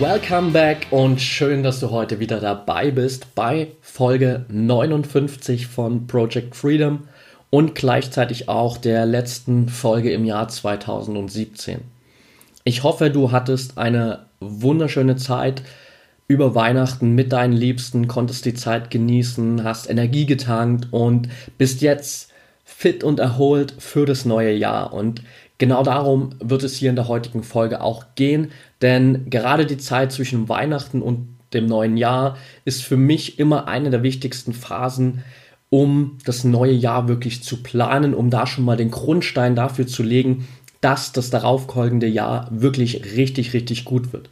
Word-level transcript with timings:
Welcome 0.00 0.52
back 0.52 0.86
und 0.92 1.20
schön, 1.20 1.64
dass 1.64 1.80
du 1.80 1.90
heute 1.90 2.20
wieder 2.20 2.38
dabei 2.38 2.92
bist 2.92 3.34
bei 3.34 3.72
Folge 3.80 4.44
59 4.48 5.66
von 5.66 6.06
Project 6.06 6.54
Freedom 6.54 7.08
und 7.50 7.74
gleichzeitig 7.74 8.48
auch 8.48 8.76
der 8.76 9.06
letzten 9.06 9.68
Folge 9.68 10.12
im 10.12 10.24
Jahr 10.24 10.46
2017. 10.46 11.80
Ich 12.62 12.84
hoffe, 12.84 13.10
du 13.10 13.32
hattest 13.32 13.76
eine 13.76 14.26
wunderschöne 14.38 15.16
Zeit 15.16 15.62
über 16.28 16.54
Weihnachten 16.54 17.16
mit 17.16 17.32
deinen 17.32 17.54
Liebsten, 17.54 18.06
konntest 18.06 18.44
die 18.44 18.54
Zeit 18.54 18.92
genießen, 18.92 19.64
hast 19.64 19.90
Energie 19.90 20.26
getankt 20.26 20.86
und 20.92 21.28
bist 21.56 21.80
jetzt 21.80 22.32
fit 22.64 23.02
und 23.02 23.18
erholt 23.18 23.74
für 23.78 24.06
das 24.06 24.24
neue 24.24 24.52
Jahr. 24.52 24.92
Und 24.92 25.22
Genau 25.58 25.82
darum 25.82 26.30
wird 26.40 26.62
es 26.62 26.76
hier 26.76 26.90
in 26.90 26.96
der 26.96 27.08
heutigen 27.08 27.42
Folge 27.42 27.80
auch 27.80 28.06
gehen, 28.14 28.52
denn 28.80 29.28
gerade 29.28 29.66
die 29.66 29.76
Zeit 29.76 30.12
zwischen 30.12 30.48
Weihnachten 30.48 31.02
und 31.02 31.36
dem 31.52 31.66
neuen 31.66 31.96
Jahr 31.96 32.36
ist 32.64 32.82
für 32.82 32.96
mich 32.96 33.38
immer 33.38 33.66
eine 33.66 33.90
der 33.90 34.02
wichtigsten 34.02 34.52
Phasen, 34.52 35.24
um 35.70 36.18
das 36.24 36.44
neue 36.44 36.72
Jahr 36.72 37.08
wirklich 37.08 37.42
zu 37.42 37.62
planen, 37.62 38.14
um 38.14 38.30
da 38.30 38.46
schon 38.46 38.64
mal 38.64 38.76
den 38.76 38.90
Grundstein 38.90 39.56
dafür 39.56 39.86
zu 39.86 40.02
legen, 40.02 40.46
dass 40.80 41.12
das 41.12 41.30
darauffolgende 41.30 42.06
Jahr 42.06 42.48
wirklich 42.50 43.16
richtig, 43.16 43.52
richtig 43.52 43.84
gut 43.84 44.12
wird. 44.12 44.30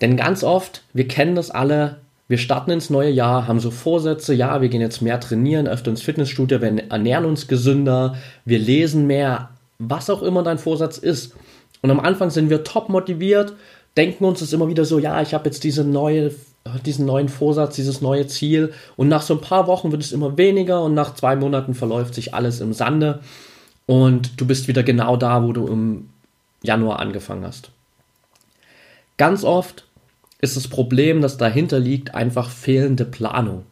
Denn 0.00 0.16
ganz 0.16 0.42
oft, 0.42 0.82
wir 0.92 1.08
kennen 1.08 1.34
das 1.34 1.50
alle, 1.50 1.98
wir 2.26 2.38
starten 2.38 2.72
ins 2.72 2.90
neue 2.90 3.10
Jahr, 3.10 3.46
haben 3.46 3.60
so 3.60 3.70
Vorsätze, 3.70 4.34
ja, 4.34 4.60
wir 4.60 4.68
gehen 4.68 4.80
jetzt 4.80 5.00
mehr 5.00 5.18
trainieren, 5.18 5.66
öfter 5.66 5.90
ins 5.90 6.02
Fitnessstudio, 6.02 6.60
wir 6.60 6.90
ernähren 6.90 7.24
uns 7.24 7.48
gesünder, 7.48 8.16
wir 8.44 8.58
lesen 8.58 9.06
mehr, 9.06 9.50
was 9.78 10.10
auch 10.10 10.22
immer 10.22 10.42
dein 10.42 10.58
Vorsatz 10.58 10.98
ist. 10.98 11.34
Und 11.82 11.90
am 11.90 12.00
Anfang 12.00 12.30
sind 12.30 12.50
wir 12.50 12.64
top 12.64 12.88
motiviert, 12.88 13.54
denken 13.96 14.24
uns 14.24 14.40
es 14.40 14.52
immer 14.52 14.68
wieder 14.68 14.84
so, 14.84 14.98
ja, 14.98 15.22
ich 15.22 15.34
habe 15.34 15.46
jetzt 15.46 15.64
diese 15.64 15.84
neue, 15.84 16.32
diesen 16.84 17.06
neuen 17.06 17.28
Vorsatz, 17.28 17.76
dieses 17.76 18.00
neue 18.00 18.26
Ziel. 18.26 18.72
Und 18.96 19.08
nach 19.08 19.22
so 19.22 19.34
ein 19.34 19.40
paar 19.40 19.66
Wochen 19.66 19.92
wird 19.92 20.02
es 20.02 20.12
immer 20.12 20.36
weniger 20.36 20.82
und 20.82 20.94
nach 20.94 21.14
zwei 21.14 21.36
Monaten 21.36 21.74
verläuft 21.74 22.14
sich 22.14 22.34
alles 22.34 22.60
im 22.60 22.72
Sande. 22.72 23.20
Und 23.86 24.40
du 24.40 24.46
bist 24.46 24.68
wieder 24.68 24.82
genau 24.82 25.16
da, 25.16 25.42
wo 25.44 25.52
du 25.52 25.66
im 25.66 26.10
Januar 26.62 26.98
angefangen 26.98 27.44
hast. 27.44 27.70
Ganz 29.16 29.44
oft 29.44 29.84
ist 30.40 30.56
das 30.56 30.68
Problem, 30.68 31.22
das 31.22 31.36
dahinter 31.36 31.78
liegt, 31.78 32.14
einfach 32.14 32.50
fehlende 32.50 33.04
Planung. 33.04 33.64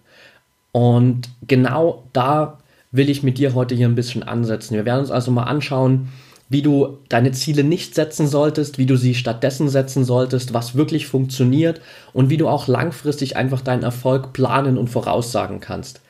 Und 0.72 1.28
genau 1.46 2.04
da 2.12 2.58
will 2.97 3.11
ich 3.11 3.22
mit 3.22 3.39
dir 3.39 3.55
heute 3.55 3.75
hier 3.75 3.89
ein 3.89 3.94
bisschen 3.94 4.22
ansetzen. 4.22 4.75
Wir 4.75 4.84
werden 4.84 5.00
uns 5.00 5.11
also 5.11 5.30
mal 5.30 5.44
anschauen, 5.44 6.08
wie 6.48 6.62
du 6.62 6.98
deine 7.08 7.33
Ziele 7.33 7.64
nicht 7.64 7.94
setzen 7.94 8.28
solltest, 8.28 8.78
wie 8.78 8.86
du 8.86 8.97
sie 8.97 9.14
stattdessen 9.14 9.69
setzen 9.69 10.05
solltest, 10.05 10.55
was 10.55 10.77
wirklich 10.77 11.06
funktioniert 11.06 11.80
und 12.12 12.30
wie 12.30 12.36
du 12.36 12.48
auch 12.48 12.69
langfristig 12.69 13.36
einfach 13.36 13.61
deinen 13.61 13.83
Erfolg 13.83 14.33
planen 14.33 14.78
und 14.78 14.89
voraussagen 14.89 15.61
kannst. 15.61 16.00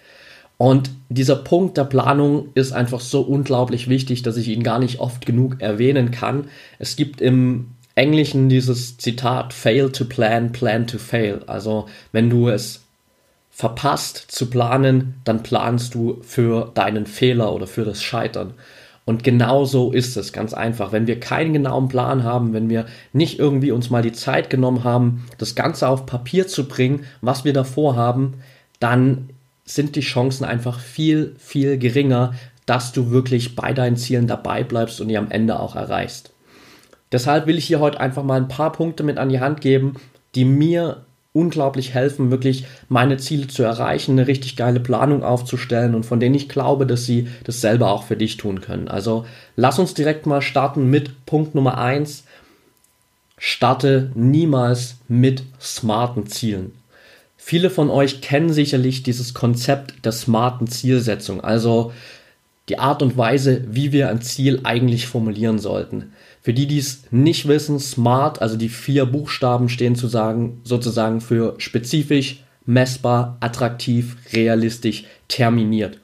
Und 0.58 0.90
dieser 1.08 1.36
Punkt 1.36 1.76
der 1.76 1.84
Planung 1.84 2.48
ist 2.54 2.72
einfach 2.72 3.00
so 3.00 3.20
unglaublich 3.20 3.88
wichtig, 3.88 4.22
dass 4.22 4.36
ich 4.36 4.48
ihn 4.48 4.62
gar 4.62 4.78
nicht 4.78 5.00
oft 5.00 5.26
genug 5.26 5.60
erwähnen 5.60 6.10
kann. 6.10 6.46
Es 6.78 6.96
gibt 6.96 7.20
im 7.20 7.68
Englischen 7.94 8.48
dieses 8.48 8.98
Zitat, 8.98 9.52
fail 9.52 9.90
to 9.90 10.04
plan, 10.04 10.52
plan 10.52 10.86
to 10.86 10.98
fail. 10.98 11.42
Also 11.46 11.86
wenn 12.12 12.30
du 12.30 12.48
es 12.48 12.85
verpasst 13.56 14.18
zu 14.28 14.50
planen, 14.50 15.14
dann 15.24 15.42
planst 15.42 15.94
du 15.94 16.18
für 16.20 16.70
deinen 16.74 17.06
Fehler 17.06 17.54
oder 17.54 17.66
für 17.66 17.86
das 17.86 18.02
Scheitern. 18.02 18.52
Und 19.06 19.24
genau 19.24 19.64
so 19.64 19.92
ist 19.92 20.18
es, 20.18 20.34
ganz 20.34 20.52
einfach. 20.52 20.92
Wenn 20.92 21.06
wir 21.06 21.18
keinen 21.20 21.54
genauen 21.54 21.88
Plan 21.88 22.22
haben, 22.22 22.52
wenn 22.52 22.68
wir 22.68 22.84
nicht 23.14 23.38
irgendwie 23.38 23.72
uns 23.72 23.88
mal 23.88 24.02
die 24.02 24.12
Zeit 24.12 24.50
genommen 24.50 24.84
haben, 24.84 25.24
das 25.38 25.54
Ganze 25.54 25.88
auf 25.88 26.04
Papier 26.04 26.46
zu 26.46 26.68
bringen, 26.68 27.06
was 27.22 27.46
wir 27.46 27.54
davor 27.54 27.96
haben, 27.96 28.34
dann 28.78 29.30
sind 29.64 29.96
die 29.96 30.00
Chancen 30.00 30.44
einfach 30.44 30.78
viel, 30.78 31.34
viel 31.38 31.78
geringer, 31.78 32.34
dass 32.66 32.92
du 32.92 33.10
wirklich 33.10 33.56
bei 33.56 33.72
deinen 33.72 33.96
Zielen 33.96 34.26
dabei 34.26 34.64
bleibst 34.64 35.00
und 35.00 35.08
die 35.08 35.16
am 35.16 35.30
Ende 35.30 35.58
auch 35.58 35.76
erreichst. 35.76 36.30
Deshalb 37.10 37.46
will 37.46 37.56
ich 37.56 37.64
hier 37.64 37.80
heute 37.80 38.00
einfach 38.00 38.22
mal 38.22 38.38
ein 38.38 38.48
paar 38.48 38.72
Punkte 38.72 39.02
mit 39.02 39.16
an 39.16 39.30
die 39.30 39.40
Hand 39.40 39.62
geben, 39.62 39.94
die 40.34 40.44
mir 40.44 41.06
unglaublich 41.36 41.92
helfen, 41.92 42.30
wirklich 42.30 42.64
meine 42.88 43.18
Ziele 43.18 43.46
zu 43.46 43.62
erreichen, 43.62 44.12
eine 44.12 44.26
richtig 44.26 44.56
geile 44.56 44.80
Planung 44.80 45.22
aufzustellen 45.22 45.94
und 45.94 46.06
von 46.06 46.18
denen 46.18 46.34
ich 46.34 46.48
glaube, 46.48 46.86
dass 46.86 47.04
sie 47.04 47.28
das 47.44 47.60
selber 47.60 47.92
auch 47.92 48.04
für 48.04 48.16
dich 48.16 48.38
tun 48.38 48.62
können. 48.62 48.88
Also 48.88 49.26
lass 49.54 49.78
uns 49.78 49.92
direkt 49.92 50.24
mal 50.24 50.40
starten 50.40 50.88
mit 50.88 51.26
Punkt 51.26 51.54
Nummer 51.54 51.76
eins: 51.78 52.24
Starte 53.36 54.10
niemals 54.14 54.96
mit 55.08 55.42
smarten 55.60 56.26
Zielen. 56.26 56.72
Viele 57.36 57.68
von 57.68 57.90
euch 57.90 58.22
kennen 58.22 58.52
sicherlich 58.52 59.02
dieses 59.02 59.34
Konzept 59.34 60.04
der 60.04 60.12
smarten 60.12 60.66
Zielsetzung, 60.66 61.42
also 61.42 61.92
die 62.70 62.78
Art 62.78 63.02
und 63.02 63.16
Weise, 63.16 63.62
wie 63.68 63.92
wir 63.92 64.08
ein 64.08 64.22
Ziel 64.22 64.60
eigentlich 64.64 65.06
formulieren 65.06 65.58
sollten. 65.58 66.12
Für 66.46 66.54
die, 66.54 66.68
die 66.68 66.78
es 66.78 67.02
nicht 67.10 67.48
wissen, 67.48 67.80
SMART, 67.80 68.40
also 68.40 68.56
die 68.56 68.68
vier 68.68 69.04
Buchstaben 69.04 69.68
stehen 69.68 69.96
zu 69.96 70.06
sagen, 70.06 70.60
sozusagen 70.62 71.20
für 71.20 71.56
spezifisch, 71.58 72.44
messbar, 72.64 73.36
attraktiv, 73.40 74.16
realistisch, 74.32 75.06
terminiert. 75.26 75.98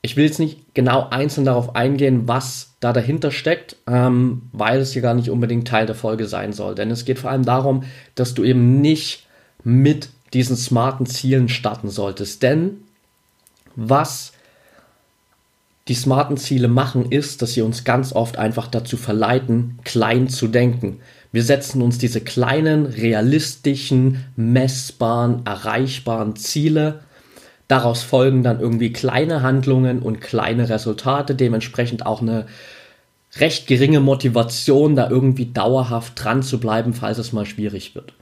Ich 0.00 0.16
will 0.16 0.24
jetzt 0.24 0.38
nicht 0.38 0.72
genau 0.72 1.10
einzeln 1.10 1.44
darauf 1.44 1.76
eingehen, 1.76 2.26
was 2.26 2.70
da 2.80 2.94
dahinter 2.94 3.30
steckt, 3.30 3.76
ähm, 3.86 4.48
weil 4.52 4.80
es 4.80 4.94
hier 4.94 5.02
gar 5.02 5.12
nicht 5.12 5.28
unbedingt 5.28 5.68
Teil 5.68 5.84
der 5.84 5.94
Folge 5.94 6.26
sein 6.26 6.54
soll. 6.54 6.74
Denn 6.74 6.90
es 6.90 7.04
geht 7.04 7.18
vor 7.18 7.30
allem 7.30 7.44
darum, 7.44 7.82
dass 8.14 8.32
du 8.32 8.44
eben 8.44 8.80
nicht 8.80 9.26
mit 9.62 10.08
diesen 10.32 10.56
smarten 10.56 11.04
Zielen 11.04 11.50
starten 11.50 11.90
solltest. 11.90 12.42
Denn 12.42 12.78
was 13.76 14.32
die 15.88 15.94
smarten 15.94 16.36
Ziele 16.36 16.68
machen, 16.68 17.10
ist, 17.10 17.40
dass 17.40 17.54
sie 17.54 17.62
uns 17.62 17.84
ganz 17.84 18.12
oft 18.12 18.38
einfach 18.38 18.66
dazu 18.66 18.96
verleiten, 18.96 19.78
klein 19.84 20.28
zu 20.28 20.46
denken. 20.46 21.00
Wir 21.32 21.42
setzen 21.42 21.82
uns 21.82 21.98
diese 21.98 22.20
kleinen, 22.20 22.86
realistischen, 22.86 24.24
messbaren, 24.36 25.46
erreichbaren 25.46 26.36
Ziele. 26.36 27.00
Daraus 27.68 28.02
folgen 28.02 28.42
dann 28.42 28.60
irgendwie 28.60 28.92
kleine 28.92 29.42
Handlungen 29.42 30.00
und 30.00 30.20
kleine 30.20 30.68
Resultate, 30.68 31.34
dementsprechend 31.34 32.04
auch 32.04 32.20
eine 32.20 32.46
recht 33.36 33.66
geringe 33.66 34.00
Motivation, 34.00 34.96
da 34.96 35.08
irgendwie 35.08 35.46
dauerhaft 35.46 36.12
dran 36.22 36.42
zu 36.42 36.60
bleiben, 36.60 36.94
falls 36.94 37.18
es 37.18 37.32
mal 37.32 37.46
schwierig 37.46 37.94
wird. 37.94 38.12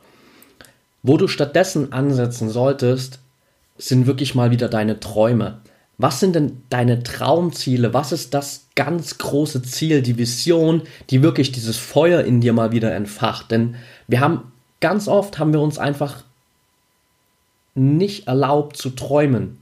Wo 1.02 1.16
du 1.16 1.28
stattdessen 1.28 1.92
ansetzen 1.92 2.48
solltest, 2.48 3.20
sind 3.78 4.06
wirklich 4.06 4.34
mal 4.34 4.50
wieder 4.50 4.68
deine 4.68 4.98
Träume. 4.98 5.58
Was 5.98 6.20
sind 6.20 6.34
denn 6.36 6.62
deine 6.68 7.02
Traumziele? 7.02 7.94
Was 7.94 8.12
ist 8.12 8.34
das 8.34 8.66
ganz 8.74 9.16
große 9.16 9.62
Ziel, 9.62 10.02
die 10.02 10.18
Vision, 10.18 10.82
die 11.08 11.22
wirklich 11.22 11.52
dieses 11.52 11.78
Feuer 11.78 12.22
in 12.22 12.40
dir 12.40 12.52
mal 12.52 12.70
wieder 12.72 12.94
entfacht? 12.94 13.50
Denn 13.50 13.76
wir 14.06 14.20
haben 14.20 14.52
ganz 14.80 15.08
oft 15.08 15.38
haben 15.38 15.54
wir 15.54 15.60
uns 15.60 15.78
einfach 15.78 16.22
nicht 17.74 18.26
erlaubt 18.26 18.76
zu 18.76 18.90
träumen. 18.90 19.58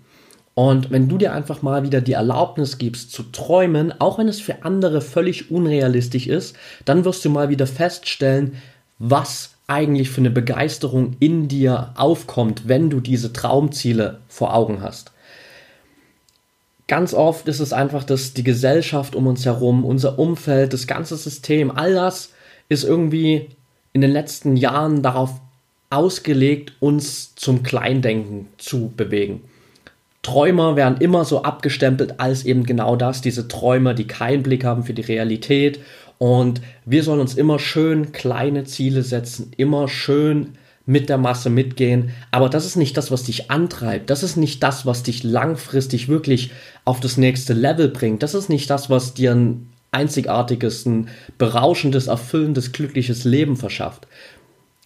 Und 0.54 0.90
wenn 0.90 1.08
du 1.08 1.18
dir 1.18 1.32
einfach 1.32 1.62
mal 1.62 1.82
wieder 1.82 2.00
die 2.00 2.12
Erlaubnis 2.12 2.78
gibst 2.78 3.12
zu 3.12 3.24
träumen, 3.24 3.92
auch 4.00 4.18
wenn 4.18 4.28
es 4.28 4.40
für 4.40 4.64
andere 4.64 5.00
völlig 5.00 5.50
unrealistisch 5.50 6.26
ist, 6.26 6.56
dann 6.84 7.04
wirst 7.04 7.24
du 7.24 7.30
mal 7.30 7.48
wieder 7.48 7.66
feststellen, 7.66 8.56
was 8.98 9.50
eigentlich 9.66 10.10
für 10.10 10.20
eine 10.20 10.30
Begeisterung 10.30 11.16
in 11.18 11.48
dir 11.48 11.92
aufkommt, 11.96 12.68
wenn 12.68 12.90
du 12.90 13.00
diese 13.00 13.32
Traumziele 13.32 14.20
vor 14.28 14.54
Augen 14.54 14.80
hast 14.80 15.13
ganz 16.88 17.14
oft 17.14 17.48
ist 17.48 17.60
es 17.60 17.72
einfach, 17.72 18.04
dass 18.04 18.34
die 18.34 18.44
Gesellschaft 18.44 19.14
um 19.14 19.26
uns 19.26 19.44
herum, 19.44 19.84
unser 19.84 20.18
Umfeld, 20.18 20.72
das 20.72 20.86
ganze 20.86 21.16
System, 21.16 21.70
all 21.70 21.94
das 21.94 22.30
ist 22.68 22.84
irgendwie 22.84 23.48
in 23.92 24.00
den 24.00 24.10
letzten 24.10 24.56
Jahren 24.56 25.02
darauf 25.02 25.40
ausgelegt, 25.90 26.72
uns 26.80 27.34
zum 27.36 27.62
Kleindenken 27.62 28.48
zu 28.58 28.92
bewegen. 28.96 29.42
Träumer 30.22 30.74
werden 30.74 31.00
immer 31.00 31.24
so 31.24 31.42
abgestempelt 31.42 32.18
als 32.18 32.44
eben 32.44 32.64
genau 32.64 32.96
das, 32.96 33.20
diese 33.20 33.46
Träumer, 33.46 33.94
die 33.94 34.06
keinen 34.06 34.42
Blick 34.42 34.64
haben 34.64 34.82
für 34.82 34.94
die 34.94 35.02
Realität. 35.02 35.80
Und 36.18 36.62
wir 36.84 37.02
sollen 37.02 37.20
uns 37.20 37.34
immer 37.34 37.58
schön 37.58 38.12
kleine 38.12 38.64
Ziele 38.64 39.02
setzen, 39.02 39.52
immer 39.56 39.86
schön 39.86 40.56
mit 40.86 41.08
der 41.08 41.18
Masse 41.18 41.48
mitgehen, 41.50 42.10
aber 42.30 42.48
das 42.48 42.66
ist 42.66 42.76
nicht 42.76 42.96
das, 42.96 43.10
was 43.10 43.24
dich 43.24 43.50
antreibt, 43.50 44.10
das 44.10 44.22
ist 44.22 44.36
nicht 44.36 44.62
das, 44.62 44.84
was 44.84 45.02
dich 45.02 45.22
langfristig 45.24 46.08
wirklich 46.08 46.50
auf 46.84 47.00
das 47.00 47.16
nächste 47.16 47.54
Level 47.54 47.88
bringt, 47.88 48.22
das 48.22 48.34
ist 48.34 48.48
nicht 48.48 48.68
das, 48.68 48.90
was 48.90 49.14
dir 49.14 49.32
ein 49.32 49.70
einzigartiges, 49.92 50.84
ein 50.86 51.08
berauschendes, 51.38 52.08
erfüllendes, 52.08 52.72
glückliches 52.72 53.24
Leben 53.24 53.56
verschafft. 53.56 54.06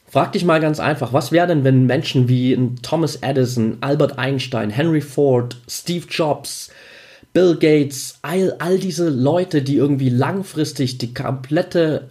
Frag 0.07 0.33
dich 0.33 0.45
mal 0.45 0.61
ganz 0.61 0.81
einfach, 0.81 1.13
was 1.13 1.33
wäre 1.33 1.47
denn, 1.47 1.65
wenn 1.65 1.85
Menschen 1.85 2.29
wie 2.29 2.57
Thomas 2.83 3.17
Edison, 3.17 3.79
Albert 3.81 4.19
Einstein, 4.19 4.71
Henry 4.71 5.01
Ford, 5.01 5.59
Steve 5.69 6.07
Jobs, 6.09 6.71
Bill 7.35 7.57
Gates, 7.57 8.19
all, 8.23 8.57
all 8.59 8.79
diese 8.79 9.11
Leute, 9.11 9.61
die 9.63 9.77
irgendwie 9.77 10.09
langfristig 10.09 10.99
die 10.99 11.13
komplette 11.13 12.11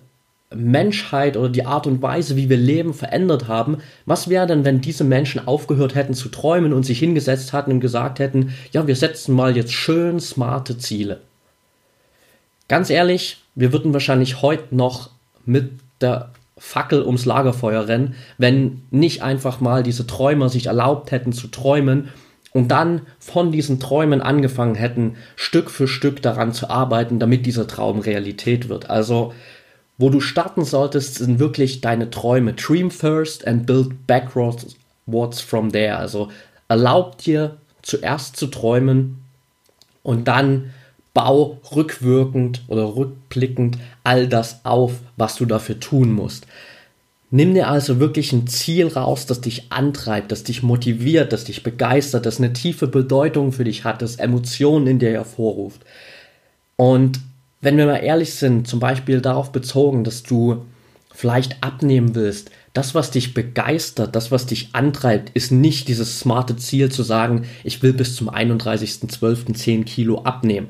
Menschheit 0.54 1.36
oder 1.36 1.50
die 1.50 1.66
Art 1.66 1.88
und 1.88 2.02
Weise, 2.02 2.38
wie 2.38 2.50
wir 2.50 2.58
leben, 2.58 2.94
verändert 2.94 3.48
haben. 3.48 3.78
Was 4.06 4.30
wäre 4.30 4.48
denn, 4.48 4.64
wenn 4.64 4.80
diese 4.80 5.04
Menschen 5.04 5.46
aufgehört 5.46 5.96
hätten 5.96 6.14
zu 6.14 6.30
träumen 6.30 6.74
und 6.74 6.84
sich 6.84 7.00
hingesetzt 7.00 7.52
hatten 7.52 7.72
und 7.72 7.80
gesagt 7.82 8.20
hätten, 8.20 8.54
ja, 8.72 8.88
wir 8.88 8.96
setzen 8.96 9.36
mal 9.36 9.58
jetzt 9.58 9.74
schön 9.74 10.20
smarte 10.20 10.78
Ziele. 10.78 11.22
Ganz 12.70 12.90
ehrlich, 12.90 13.44
wir 13.56 13.74
würden 13.74 13.94
wahrscheinlich 13.94 14.42
heute 14.42 14.76
noch 14.76 15.10
mit 15.46 15.72
der 16.02 16.32
Fackel 16.58 17.04
ums 17.04 17.26
Lagerfeuer 17.26 17.88
rennen, 17.88 18.16
wenn 18.38 18.84
nicht 18.90 19.24
einfach 19.24 19.60
mal 19.60 19.84
diese 19.84 20.08
Träumer 20.08 20.50
sich 20.50 20.68
erlaubt 20.68 21.12
hätten 21.12 21.32
zu 21.32 21.48
träumen 21.48 22.10
und 22.54 22.70
dann 22.70 23.02
von 23.20 23.52
diesen 23.52 23.80
Träumen 23.80 24.22
angefangen 24.22 24.76
hätten, 24.76 25.16
Stück 25.36 25.70
für 25.70 25.88
Stück 25.88 26.22
daran 26.22 26.54
zu 26.54 26.70
arbeiten, 26.70 27.20
damit 27.20 27.46
dieser 27.46 27.68
Traum 27.68 28.00
Realität 28.00 28.70
wird. 28.70 28.90
Also, 28.90 29.34
wo 29.98 30.10
du 30.10 30.20
starten 30.20 30.64
solltest, 30.64 31.16
sind 31.16 31.40
wirklich 31.40 31.82
deine 31.82 32.10
Träume. 32.10 32.54
Dream 32.54 32.92
first 32.92 33.48
and 33.48 33.66
build 33.66 34.08
backwards 34.08 34.76
from 35.42 35.72
there. 35.72 35.98
Also, 35.98 36.30
erlaub 36.68 37.18
dir 37.18 37.58
zuerst 37.82 38.36
zu 38.36 38.48
träumen 38.48 39.24
und 40.04 40.28
dann 40.28 40.72
bau 41.14 41.60
rückwirkend 41.76 42.62
oder 42.68 42.96
rückblickend 42.96 43.78
all 44.04 44.28
das 44.28 44.64
auf, 44.64 44.94
was 45.16 45.36
du 45.36 45.46
dafür 45.46 45.80
tun 45.80 46.12
musst. 46.12 46.46
Nimm 47.30 47.56
dir 47.56 47.68
also 47.68 48.00
wirklich 48.00 48.32
ein 48.32 48.48
Ziel 48.48 48.88
raus, 48.88 49.26
das 49.26 49.42
dich 49.42 49.72
antreibt, 49.72 50.32
das 50.32 50.44
dich 50.44 50.64
motiviert, 50.64 51.34
das 51.34 51.44
dich 51.44 51.64
begeistert, 51.64 52.26
das 52.26 52.38
eine 52.38 52.54
tiefe 52.54 52.88
Bedeutung 52.88 53.52
für 53.52 53.64
dich 53.64 53.84
hat, 53.84 54.02
das 54.02 54.18
Emotionen 54.18 54.88
in 54.88 55.00
dir 55.00 55.12
hervorruft. 55.12 55.82
Und 56.78 57.20
wenn 57.62 57.77
wir 57.77 57.86
mal 57.86 57.98
ehrlich 57.98 58.33
sind, 58.33 58.68
zum 58.68 58.80
Beispiel 58.80 59.21
darauf 59.21 59.51
bezogen, 59.51 60.04
dass 60.04 60.24
du 60.24 60.65
vielleicht 61.13 61.63
abnehmen 61.63 62.13
willst, 62.13 62.51
das, 62.74 62.94
was 62.94 63.09
dich 63.09 63.33
begeistert, 63.33 64.15
das, 64.15 64.31
was 64.31 64.45
dich 64.45 64.69
antreibt, 64.74 65.31
ist 65.31 65.51
nicht 65.51 65.88
dieses 65.88 66.19
smarte 66.19 66.56
Ziel 66.57 66.92
zu 66.92 67.01
sagen, 67.01 67.45
ich 67.63 67.81
will 67.81 67.94
bis 67.94 68.15
zum 68.15 68.30
31.12. 68.30 69.56
10 69.56 69.86
Kilo 69.86 70.21
abnehmen 70.24 70.69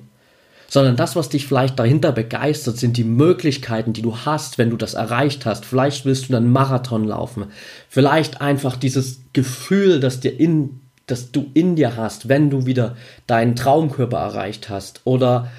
sondern 0.68 0.98
das, 0.98 1.16
was 1.16 1.30
dich 1.30 1.48
vielleicht 1.48 1.80
dahinter 1.80 2.12
begeistert, 2.12 2.78
sind 2.78 2.98
die 2.98 3.06
Möglichkeiten, 3.06 3.94
die 3.94 4.02
du 4.02 4.18
hast, 4.18 4.58
wenn 4.58 4.70
du 4.70 4.78
das 4.78 4.94
erreicht 4.94 5.46
hast. 5.46 5.66
Vielleicht 5.66 6.06
willst 6.06 6.28
du 6.28 6.34
dann 6.34 6.52
Marathon 6.52 7.06
laufen. 7.06 7.46
Vielleicht 7.90 8.42
einfach 8.42 8.76
dieses 8.76 9.22
Gefühl, 9.34 10.00
dass 10.00 10.20
dir 10.20 10.38
in, 10.38 10.82
dass 11.06 11.32
du 11.32 11.50
in 11.54 11.76
dir 11.78 11.96
hast, 11.96 12.28
wenn 12.28 12.50
du 12.50 12.66
wieder 12.66 12.98
deinen 13.28 13.56
Traumkörper 13.56 14.18
erreicht 14.18 14.70
hast 14.70 15.02
oder 15.06 15.50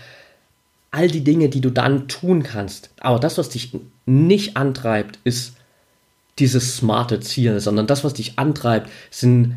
all 0.99 1.07
die 1.07 1.23
Dinge, 1.23 1.49
die 1.49 1.61
du 1.61 1.71
dann 1.71 2.09
tun 2.09 2.43
kannst. 2.43 2.91
Aber 2.99 3.21
das, 3.21 3.39
was 3.39 3.51
dich 3.51 3.71
nicht 4.05 4.57
antreibt, 4.57 5.21
ist 5.23 5.55
dieses 6.41 6.77
smarte 6.77 7.21
Ziel, 7.21 7.61
sondern 7.61 7.87
das, 7.87 8.03
was 8.03 8.15
dich 8.15 8.37
antreibt, 8.37 8.91
sind 9.09 9.55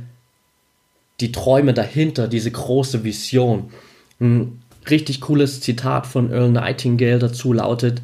die 1.19 1.31
Träume 1.31 1.73
dahinter, 1.73 2.27
diese 2.27 2.51
große 2.51 3.03
Vision. 3.03 3.71
Hm, 4.19 4.59
richtig 4.88 5.19
cooles 5.21 5.61
Zitat 5.61 6.05
von 6.05 6.31
Earl 6.31 6.51
Nightingale 6.51 7.17
dazu 7.17 7.53
lautet, 7.53 8.03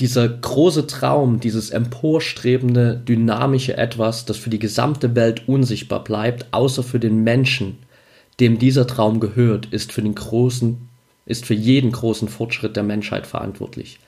dieser 0.00 0.26
große 0.26 0.86
Traum, 0.86 1.40
dieses 1.40 1.68
emporstrebende, 1.68 2.96
dynamische 2.96 3.76
Etwas, 3.76 4.24
das 4.24 4.38
für 4.38 4.50
die 4.50 4.58
gesamte 4.58 5.14
Welt 5.14 5.46
unsichtbar 5.46 6.02
bleibt, 6.02 6.46
außer 6.52 6.82
für 6.82 7.00
den 7.00 7.22
Menschen, 7.22 7.76
dem 8.40 8.58
dieser 8.58 8.86
Traum 8.86 9.20
gehört, 9.20 9.66
ist 9.66 9.92
für 9.92 10.02
den 10.02 10.14
großen, 10.14 10.88
ist 11.26 11.44
für 11.44 11.54
jeden 11.54 11.92
großen 11.92 12.28
Fortschritt 12.28 12.76
der 12.76 12.84
Menschheit 12.84 13.26
verantwortlich. 13.26 13.98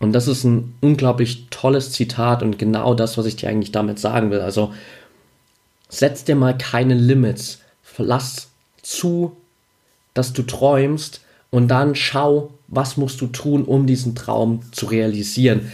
Und 0.00 0.12
das 0.12 0.28
ist 0.28 0.44
ein 0.44 0.74
unglaublich 0.80 1.46
tolles 1.50 1.92
Zitat 1.92 2.42
und 2.42 2.58
genau 2.58 2.94
das, 2.94 3.18
was 3.18 3.26
ich 3.26 3.36
dir 3.36 3.48
eigentlich 3.48 3.72
damit 3.72 3.98
sagen 3.98 4.30
will. 4.30 4.40
Also 4.40 4.72
setz 5.88 6.24
dir 6.24 6.36
mal 6.36 6.56
keine 6.56 6.94
Limits. 6.94 7.60
Lass 7.96 8.48
zu, 8.82 9.36
dass 10.14 10.32
du 10.32 10.42
träumst 10.42 11.20
und 11.50 11.68
dann 11.68 11.94
schau, 11.94 12.52
was 12.68 12.96
musst 12.96 13.20
du 13.20 13.26
tun, 13.26 13.64
um 13.64 13.86
diesen 13.86 14.14
Traum 14.14 14.62
zu 14.70 14.86
realisieren. 14.86 15.72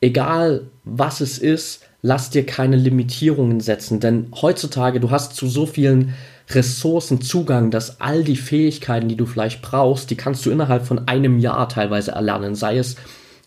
Egal 0.00 0.62
was 0.84 1.20
es 1.20 1.38
ist, 1.38 1.82
lass 2.02 2.30
dir 2.30 2.44
keine 2.44 2.76
Limitierungen 2.76 3.60
setzen, 3.60 4.00
denn 4.00 4.32
heutzutage 4.40 5.00
du 5.00 5.10
hast 5.10 5.36
zu 5.36 5.46
so 5.46 5.66
vielen 5.66 6.14
Ressourcen 6.50 7.20
Zugang, 7.20 7.70
dass 7.70 8.00
all 8.00 8.22
die 8.22 8.36
Fähigkeiten, 8.36 9.08
die 9.08 9.16
du 9.16 9.26
vielleicht 9.26 9.62
brauchst, 9.62 10.10
die 10.10 10.16
kannst 10.16 10.44
du 10.44 10.50
innerhalb 10.50 10.86
von 10.86 11.08
einem 11.08 11.38
Jahr 11.38 11.68
teilweise 11.68 12.12
erlernen, 12.12 12.54
sei 12.54 12.78
es 12.78 12.96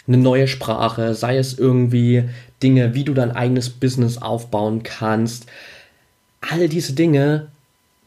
eine 0.08 0.18
neue 0.18 0.48
Sprache, 0.48 1.14
sei 1.14 1.38
es 1.38 1.58
irgendwie 1.58 2.24
Dinge, 2.64 2.96
wie 2.96 3.04
du 3.04 3.14
dein 3.14 3.32
eigenes 3.32 3.70
Business 3.70 4.18
aufbauen 4.18 4.84
kannst. 4.84 5.46
All 6.42 6.70
diese 6.70 6.94
Dinge 6.94 7.48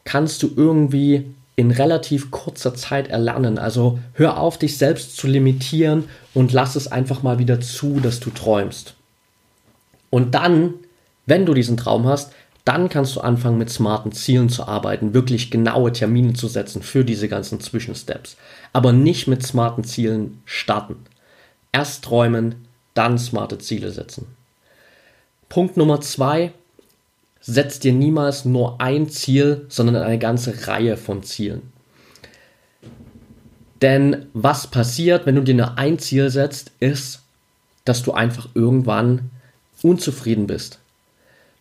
kannst 0.03 0.43
du 0.43 0.51
irgendwie 0.55 1.25
in 1.55 1.71
relativ 1.71 2.31
kurzer 2.31 2.73
Zeit 2.73 3.07
erlernen. 3.07 3.59
Also 3.59 3.99
hör 4.13 4.39
auf, 4.39 4.57
dich 4.57 4.77
selbst 4.77 5.15
zu 5.15 5.27
limitieren 5.27 6.05
und 6.33 6.53
lass 6.53 6.75
es 6.75 6.91
einfach 6.91 7.23
mal 7.23 7.39
wieder 7.39 7.61
zu, 7.61 7.99
dass 7.99 8.19
du 8.19 8.31
träumst. 8.31 8.95
Und 10.09 10.33
dann, 10.33 10.73
wenn 11.25 11.45
du 11.45 11.53
diesen 11.53 11.77
Traum 11.77 12.07
hast, 12.07 12.33
dann 12.71 12.87
kannst 12.87 13.17
du 13.17 13.19
anfangen 13.19 13.57
mit 13.57 13.69
smarten 13.69 14.13
Zielen 14.13 14.47
zu 14.47 14.65
arbeiten, 14.65 15.13
wirklich 15.13 15.51
genaue 15.51 15.91
Termine 15.91 16.31
zu 16.31 16.47
setzen 16.47 16.81
für 16.81 17.03
diese 17.03 17.27
ganzen 17.27 17.59
Zwischensteps. 17.59 18.37
Aber 18.71 18.93
nicht 18.93 19.27
mit 19.27 19.45
smarten 19.45 19.83
Zielen 19.83 20.41
starten. 20.45 20.95
Erst 21.73 22.05
träumen, 22.05 22.55
dann 22.93 23.19
smarte 23.19 23.57
Ziele 23.57 23.91
setzen. 23.91 24.25
Punkt 25.49 25.75
Nummer 25.75 25.99
zwei, 25.99 26.53
setz 27.41 27.79
dir 27.79 27.91
niemals 27.91 28.45
nur 28.45 28.79
ein 28.79 29.09
Ziel, 29.09 29.65
sondern 29.67 29.97
eine 29.97 30.17
ganze 30.17 30.65
Reihe 30.65 30.95
von 30.95 31.23
Zielen. 31.23 31.73
Denn 33.81 34.27
was 34.31 34.67
passiert, 34.67 35.25
wenn 35.25 35.35
du 35.35 35.43
dir 35.43 35.55
nur 35.55 35.77
ein 35.77 35.99
Ziel 35.99 36.29
setzt, 36.29 36.71
ist, 36.79 37.19
dass 37.83 38.01
du 38.01 38.13
einfach 38.13 38.47
irgendwann 38.53 39.29
unzufrieden 39.83 40.47
bist. 40.47 40.80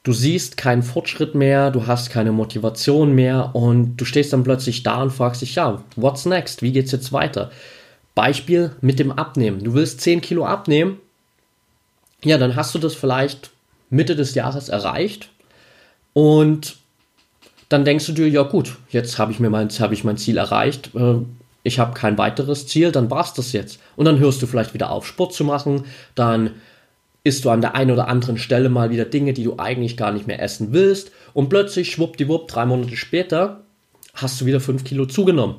Du 0.02 0.12
siehst 0.12 0.56
keinen 0.56 0.82
Fortschritt 0.82 1.34
mehr, 1.34 1.70
du 1.70 1.86
hast 1.86 2.10
keine 2.10 2.32
Motivation 2.32 3.14
mehr 3.14 3.54
und 3.54 3.96
du 3.96 4.04
stehst 4.06 4.32
dann 4.32 4.44
plötzlich 4.44 4.82
da 4.82 5.02
und 5.02 5.10
fragst 5.10 5.42
dich, 5.42 5.56
ja, 5.56 5.82
what's 5.96 6.24
next? 6.24 6.62
Wie 6.62 6.72
geht's 6.72 6.92
jetzt 6.92 7.12
weiter? 7.12 7.50
Beispiel 8.14 8.72
mit 8.80 8.98
dem 8.98 9.12
Abnehmen. 9.12 9.62
Du 9.62 9.74
willst 9.74 10.00
10 10.00 10.22
Kilo 10.22 10.46
abnehmen, 10.46 10.98
ja, 12.24 12.38
dann 12.38 12.56
hast 12.56 12.74
du 12.74 12.78
das 12.78 12.94
vielleicht 12.94 13.50
Mitte 13.90 14.16
des 14.16 14.34
Jahres 14.34 14.68
erreicht 14.68 15.30
und 16.12 16.76
dann 17.68 17.84
denkst 17.84 18.06
du 18.06 18.12
dir, 18.12 18.28
ja 18.28 18.42
gut, 18.42 18.76
jetzt 18.90 19.18
habe 19.18 19.32
ich 19.32 19.40
mir 19.40 19.50
mein, 19.50 19.68
hab 19.68 19.92
ich 19.92 20.04
mein 20.04 20.16
Ziel 20.16 20.38
erreicht, 20.38 20.94
äh, 20.94 21.16
ich 21.62 21.78
habe 21.78 21.94
kein 21.94 22.18
weiteres 22.18 22.66
Ziel, 22.66 22.90
dann 22.90 23.10
war's 23.10 23.34
das 23.34 23.52
jetzt. 23.52 23.80
Und 23.96 24.06
dann 24.06 24.18
hörst 24.18 24.40
du 24.40 24.46
vielleicht 24.46 24.74
wieder 24.74 24.90
auf, 24.90 25.06
Sport 25.06 25.34
zu 25.34 25.44
machen, 25.44 25.84
dann 26.14 26.52
isst 27.22 27.44
du 27.44 27.50
an 27.50 27.60
der 27.60 27.74
einen 27.74 27.90
oder 27.90 28.08
anderen 28.08 28.38
Stelle 28.38 28.68
mal 28.68 28.90
wieder 28.90 29.04
Dinge, 29.04 29.32
die 29.32 29.44
du 29.44 29.58
eigentlich 29.58 29.96
gar 29.96 30.12
nicht 30.12 30.26
mehr 30.26 30.42
essen 30.42 30.72
willst 30.72 31.10
und 31.34 31.48
plötzlich, 31.48 31.90
schwuppdiwupp, 31.90 32.48
drei 32.48 32.64
Monate 32.66 32.96
später, 32.96 33.60
hast 34.14 34.40
du 34.40 34.46
wieder 34.46 34.60
fünf 34.60 34.84
Kilo 34.84 35.06
zugenommen. 35.06 35.56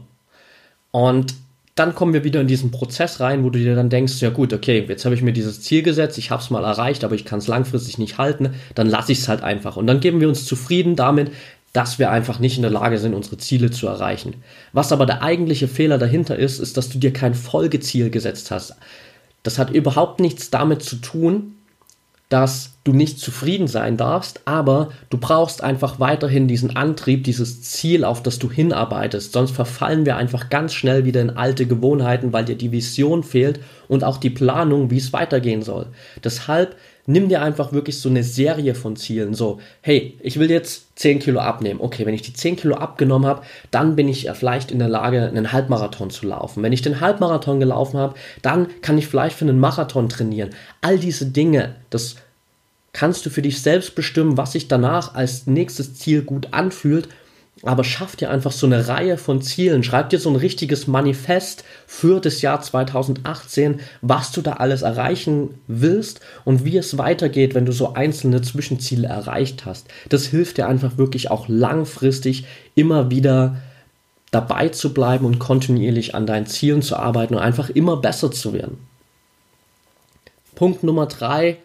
Und 0.91 1.35
dann 1.75 1.95
kommen 1.95 2.13
wir 2.13 2.23
wieder 2.23 2.41
in 2.41 2.47
diesen 2.47 2.71
Prozess 2.71 3.19
rein, 3.21 3.43
wo 3.43 3.49
du 3.49 3.59
dir 3.59 3.75
dann 3.75 3.89
denkst, 3.89 4.21
ja 4.21 4.29
gut, 4.29 4.51
okay, 4.51 4.85
jetzt 4.87 5.05
habe 5.05 5.15
ich 5.15 5.21
mir 5.21 5.31
dieses 5.31 5.61
Ziel 5.61 5.83
gesetzt, 5.83 6.17
ich 6.17 6.29
habe 6.29 6.41
es 6.41 6.49
mal 6.49 6.63
erreicht, 6.63 7.03
aber 7.03 7.15
ich 7.15 7.23
kann 7.23 7.39
es 7.39 7.47
langfristig 7.47 7.97
nicht 7.97 8.17
halten, 8.17 8.53
dann 8.75 8.89
lasse 8.89 9.13
ich 9.13 9.19
es 9.19 9.29
halt 9.29 9.41
einfach. 9.41 9.77
Und 9.77 9.87
dann 9.87 10.01
geben 10.01 10.19
wir 10.19 10.27
uns 10.27 10.45
zufrieden 10.45 10.95
damit, 10.95 11.31
dass 11.73 11.99
wir 11.99 12.11
einfach 12.11 12.39
nicht 12.39 12.57
in 12.57 12.63
der 12.63 12.71
Lage 12.71 12.97
sind, 12.97 13.13
unsere 13.13 13.37
Ziele 13.37 13.71
zu 13.71 13.87
erreichen. 13.87 14.43
Was 14.73 14.91
aber 14.91 15.05
der 15.05 15.23
eigentliche 15.23 15.69
Fehler 15.69 15.97
dahinter 15.97 16.37
ist, 16.37 16.59
ist, 16.59 16.75
dass 16.75 16.89
du 16.89 16.99
dir 16.99 17.13
kein 17.13 17.33
Folgeziel 17.33 18.09
gesetzt 18.09 18.51
hast. 18.51 18.75
Das 19.43 19.57
hat 19.57 19.71
überhaupt 19.71 20.19
nichts 20.19 20.49
damit 20.49 20.83
zu 20.83 20.97
tun, 20.97 21.55
dass 22.31 22.71
du 22.85 22.93
nicht 22.93 23.19
zufrieden 23.19 23.67
sein 23.67 23.97
darfst, 23.97 24.41
aber 24.45 24.89
du 25.09 25.17
brauchst 25.17 25.61
einfach 25.61 25.99
weiterhin 25.99 26.47
diesen 26.47 26.75
Antrieb, 26.77 27.25
dieses 27.25 27.61
Ziel, 27.61 28.05
auf 28.05 28.23
das 28.23 28.39
du 28.39 28.49
hinarbeitest. 28.49 29.33
Sonst 29.33 29.51
verfallen 29.51 30.05
wir 30.05 30.15
einfach 30.15 30.49
ganz 30.49 30.73
schnell 30.73 31.03
wieder 31.03 31.21
in 31.21 31.31
alte 31.31 31.67
Gewohnheiten, 31.67 32.31
weil 32.31 32.45
dir 32.45 32.55
die 32.55 32.71
Vision 32.71 33.23
fehlt 33.23 33.59
und 33.89 34.05
auch 34.05 34.17
die 34.17 34.29
Planung, 34.29 34.89
wie 34.91 34.97
es 34.97 35.11
weitergehen 35.11 35.61
soll. 35.61 35.87
Deshalb 36.23 36.77
nimm 37.11 37.29
dir 37.29 37.41
einfach 37.41 37.73
wirklich 37.73 37.99
so 37.99 38.09
eine 38.09 38.23
Serie 38.23 38.75
von 38.75 38.95
Zielen. 38.95 39.33
So, 39.33 39.59
hey, 39.81 40.17
ich 40.21 40.39
will 40.39 40.49
jetzt 40.49 40.97
10 40.97 41.19
Kilo 41.19 41.39
abnehmen. 41.39 41.81
Okay, 41.81 42.05
wenn 42.05 42.13
ich 42.13 42.21
die 42.21 42.33
10 42.33 42.55
Kilo 42.55 42.75
abgenommen 42.75 43.27
habe, 43.27 43.43
dann 43.69 43.95
bin 43.95 44.07
ich 44.07 44.29
vielleicht 44.33 44.71
in 44.71 44.79
der 44.79 44.89
Lage, 44.89 45.27
einen 45.27 45.51
Halbmarathon 45.51 46.09
zu 46.09 46.25
laufen. 46.25 46.63
Wenn 46.63 46.73
ich 46.73 46.81
den 46.81 47.01
Halbmarathon 47.01 47.59
gelaufen 47.59 47.99
habe, 47.99 48.15
dann 48.41 48.67
kann 48.81 48.97
ich 48.97 49.07
vielleicht 49.07 49.35
für 49.35 49.45
einen 49.45 49.59
Marathon 49.59 50.09
trainieren. 50.09 50.51
All 50.81 50.97
diese 50.97 51.25
Dinge, 51.25 51.75
das 51.89 52.15
kannst 52.93 53.25
du 53.25 53.29
für 53.29 53.41
dich 53.41 53.61
selbst 53.61 53.95
bestimmen, 53.95 54.37
was 54.37 54.53
sich 54.53 54.67
danach 54.67 55.15
als 55.15 55.47
nächstes 55.47 55.95
Ziel 55.95 56.23
gut 56.23 56.49
anfühlt 56.51 57.07
aber 57.63 57.83
schaff 57.83 58.15
dir 58.15 58.31
einfach 58.31 58.51
so 58.51 58.65
eine 58.65 58.87
Reihe 58.87 59.17
von 59.17 59.41
Zielen. 59.41 59.83
Schreib 59.83 60.09
dir 60.09 60.19
so 60.19 60.29
ein 60.29 60.35
richtiges 60.35 60.87
Manifest 60.87 61.63
für 61.85 62.19
das 62.19 62.41
Jahr 62.41 62.61
2018, 62.61 63.81
was 64.01 64.31
du 64.31 64.41
da 64.41 64.53
alles 64.53 64.81
erreichen 64.81 65.55
willst 65.67 66.21
und 66.43 66.65
wie 66.65 66.77
es 66.77 66.97
weitergeht, 66.97 67.53
wenn 67.53 67.65
du 67.65 67.71
so 67.71 67.93
einzelne 67.93 68.41
Zwischenziele 68.41 69.07
erreicht 69.07 69.65
hast. 69.65 69.87
Das 70.09 70.25
hilft 70.25 70.57
dir 70.57 70.67
einfach 70.67 70.97
wirklich 70.97 71.29
auch 71.29 71.47
langfristig 71.47 72.45
immer 72.73 73.11
wieder 73.11 73.57
dabei 74.31 74.69
zu 74.69 74.93
bleiben 74.93 75.25
und 75.25 75.39
kontinuierlich 75.39 76.15
an 76.15 76.25
deinen 76.25 76.47
Zielen 76.47 76.81
zu 76.81 76.95
arbeiten 76.95 77.35
und 77.35 77.41
einfach 77.41 77.69
immer 77.69 77.97
besser 77.97 78.31
zu 78.31 78.53
werden. 78.53 78.77
Punkt 80.55 80.83
Nummer 80.83 81.05
drei 81.05 81.57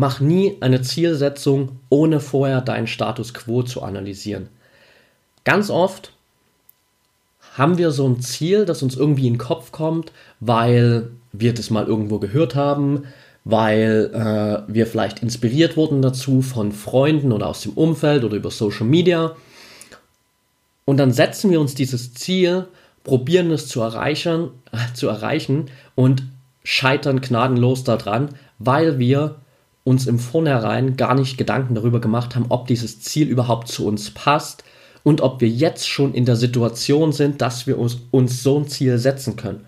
Mach 0.00 0.18
nie 0.18 0.56
eine 0.60 0.80
Zielsetzung, 0.80 1.78
ohne 1.90 2.20
vorher 2.20 2.62
deinen 2.62 2.86
Status 2.86 3.34
quo 3.34 3.62
zu 3.62 3.82
analysieren. 3.82 4.48
Ganz 5.44 5.68
oft 5.68 6.14
haben 7.58 7.76
wir 7.76 7.90
so 7.90 8.08
ein 8.08 8.22
Ziel, 8.22 8.64
das 8.64 8.82
uns 8.82 8.96
irgendwie 8.96 9.26
in 9.26 9.34
den 9.34 9.38
Kopf 9.38 9.72
kommt, 9.72 10.10
weil 10.40 11.10
wir 11.32 11.52
das 11.52 11.68
mal 11.68 11.84
irgendwo 11.84 12.18
gehört 12.18 12.54
haben, 12.54 13.08
weil 13.44 14.10
äh, 14.14 14.72
wir 14.72 14.86
vielleicht 14.86 15.22
inspiriert 15.22 15.76
wurden 15.76 16.00
dazu 16.00 16.40
von 16.40 16.72
Freunden 16.72 17.30
oder 17.30 17.48
aus 17.48 17.60
dem 17.60 17.72
Umfeld 17.74 18.24
oder 18.24 18.36
über 18.36 18.50
Social 18.50 18.86
Media. 18.86 19.36
Und 20.86 20.96
dann 20.96 21.12
setzen 21.12 21.50
wir 21.50 21.60
uns 21.60 21.74
dieses 21.74 22.14
Ziel, 22.14 22.68
probieren 23.04 23.50
es 23.50 23.68
zu 23.68 23.82
erreichen, 23.82 24.48
zu 24.94 25.08
erreichen 25.08 25.66
und 25.94 26.22
scheitern 26.64 27.20
gnadenlos 27.20 27.84
daran, 27.84 28.30
weil 28.58 28.98
wir 28.98 29.36
uns 29.90 30.06
im 30.06 30.20
Vornherein 30.20 30.96
gar 30.96 31.16
nicht 31.16 31.36
Gedanken 31.36 31.74
darüber 31.74 32.00
gemacht 32.00 32.36
haben, 32.36 32.46
ob 32.48 32.68
dieses 32.68 33.00
Ziel 33.00 33.26
überhaupt 33.26 33.66
zu 33.66 33.86
uns 33.86 34.12
passt 34.12 34.62
und 35.02 35.20
ob 35.20 35.40
wir 35.40 35.48
jetzt 35.48 35.88
schon 35.88 36.14
in 36.14 36.24
der 36.24 36.36
Situation 36.36 37.12
sind, 37.12 37.42
dass 37.42 37.66
wir 37.66 37.76
uns, 37.76 37.98
uns 38.12 38.44
so 38.44 38.60
ein 38.60 38.68
Ziel 38.68 38.98
setzen 38.98 39.34
können. 39.34 39.66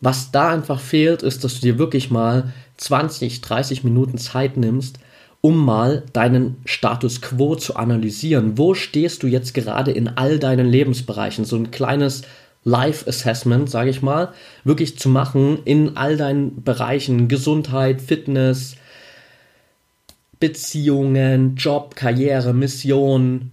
Was 0.00 0.30
da 0.30 0.50
einfach 0.50 0.78
fehlt, 0.78 1.24
ist, 1.24 1.42
dass 1.42 1.54
du 1.54 1.60
dir 1.62 1.78
wirklich 1.78 2.10
mal 2.10 2.52
20, 2.76 3.40
30 3.40 3.82
Minuten 3.82 4.18
Zeit 4.18 4.56
nimmst, 4.56 5.00
um 5.40 5.64
mal 5.64 6.04
deinen 6.12 6.58
Status 6.64 7.20
quo 7.20 7.56
zu 7.56 7.74
analysieren. 7.74 8.56
Wo 8.56 8.74
stehst 8.74 9.24
du 9.24 9.26
jetzt 9.26 9.52
gerade 9.52 9.90
in 9.90 10.08
all 10.08 10.38
deinen 10.38 10.68
Lebensbereichen? 10.68 11.44
So 11.44 11.56
ein 11.56 11.72
kleines 11.72 12.22
Life 12.66 13.08
Assessment, 13.08 13.70
sage 13.70 13.90
ich 13.90 14.02
mal, 14.02 14.32
wirklich 14.64 14.98
zu 14.98 15.08
machen 15.08 15.60
in 15.64 15.96
all 15.96 16.16
deinen 16.16 16.64
Bereichen 16.64 17.28
Gesundheit, 17.28 18.02
Fitness, 18.02 18.74
Beziehungen, 20.40 21.54
Job, 21.54 21.94
Karriere, 21.94 22.52
Mission, 22.52 23.52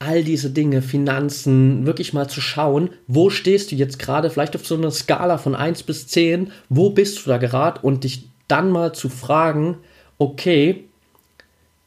all 0.00 0.24
diese 0.24 0.50
Dinge, 0.50 0.82
Finanzen, 0.82 1.86
wirklich 1.86 2.12
mal 2.12 2.28
zu 2.28 2.40
schauen, 2.40 2.90
wo 3.06 3.30
stehst 3.30 3.70
du 3.70 3.76
jetzt 3.76 4.00
gerade, 4.00 4.30
vielleicht 4.30 4.56
auf 4.56 4.66
so 4.66 4.74
einer 4.74 4.90
Skala 4.90 5.38
von 5.38 5.54
1 5.54 5.84
bis 5.84 6.08
10, 6.08 6.50
wo 6.68 6.90
bist 6.90 7.24
du 7.24 7.30
da 7.30 7.38
gerade 7.38 7.82
und 7.82 8.02
dich 8.02 8.28
dann 8.48 8.72
mal 8.72 8.92
zu 8.92 9.10
fragen, 9.10 9.76
okay, 10.18 10.82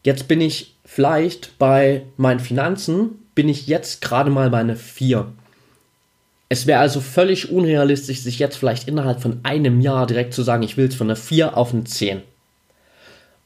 jetzt 0.06 0.30
bin 0.30 0.40
ich 0.40 0.76
vielleicht 0.86 1.60
bei 1.60 2.04
meinen 2.16 2.40
Finanzen, 2.40 3.20
bin 3.36 3.50
ich 3.50 3.68
jetzt 3.68 4.02
gerade 4.02 4.30
mal 4.30 4.50
bei 4.50 4.60
einer 4.60 4.78
4 4.78 5.28
es 6.50 6.68
wäre 6.68 6.80
also 6.80 7.02
völlig 7.02 7.52
unrealistisch, 7.52 8.22
sich 8.22 8.40
jetzt 8.40 8.58
vielleicht 8.58 8.88
innerhalb 8.88 9.22
von 9.22 9.40
einem 9.44 9.82
Jahr 9.82 10.06
direkt 10.06 10.34
zu 10.34 10.44
sagen, 10.44 10.64
ich 10.64 10.78
will 10.78 10.88
es 10.88 10.96
von 10.96 11.08
einer 11.08 11.16
4 11.16 11.58
auf 11.58 11.74
eine 11.74 11.84
10. 11.84 12.22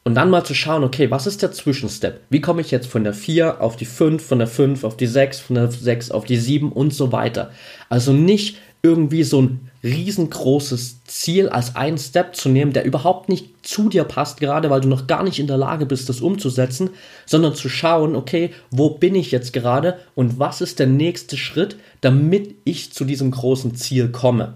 Und 0.03 0.15
dann 0.15 0.29
mal 0.29 0.43
zu 0.43 0.55
schauen, 0.55 0.83
okay, 0.83 1.11
was 1.11 1.27
ist 1.27 1.41
der 1.41 1.51
Zwischenstep? 1.51 2.21
Wie 2.29 2.41
komme 2.41 2.61
ich 2.61 2.71
jetzt 2.71 2.87
von 2.87 3.03
der 3.03 3.13
4 3.13 3.61
auf 3.61 3.75
die 3.75 3.85
5, 3.85 4.25
von 4.25 4.39
der 4.39 4.47
5 4.47 4.83
auf 4.83 4.97
die 4.97 5.07
6, 5.07 5.39
von 5.39 5.55
der 5.55 5.71
6 5.71 6.11
auf 6.11 6.25
die 6.25 6.37
7 6.37 6.71
und 6.71 6.93
so 6.93 7.11
weiter. 7.11 7.51
Also 7.89 8.11
nicht 8.11 8.57
irgendwie 8.81 9.23
so 9.23 9.41
ein 9.41 9.69
riesengroßes 9.83 11.03
Ziel 11.05 11.49
als 11.49 11.75
einen 11.75 11.97
Step 11.97 12.35
zu 12.35 12.49
nehmen, 12.49 12.73
der 12.73 12.85
überhaupt 12.85 13.29
nicht 13.29 13.65
zu 13.65 13.89
dir 13.89 14.03
passt, 14.03 14.39
gerade 14.39 14.69
weil 14.69 14.81
du 14.81 14.87
noch 14.87 15.07
gar 15.07 15.23
nicht 15.23 15.39
in 15.39 15.47
der 15.47 15.57
Lage 15.57 15.85
bist, 15.85 16.09
das 16.09 16.21
umzusetzen, 16.21 16.89
sondern 17.25 17.55
zu 17.55 17.69
schauen, 17.69 18.15
okay, 18.15 18.51
wo 18.71 18.89
bin 18.89 19.15
ich 19.15 19.31
jetzt 19.31 19.53
gerade 19.53 19.99
und 20.15 20.39
was 20.39 20.61
ist 20.61 20.79
der 20.79 20.87
nächste 20.87 21.37
Schritt, 21.37 21.77
damit 22.01 22.55
ich 22.65 22.91
zu 22.91 23.05
diesem 23.05 23.31
großen 23.31 23.75
Ziel 23.75 24.09
komme. 24.09 24.55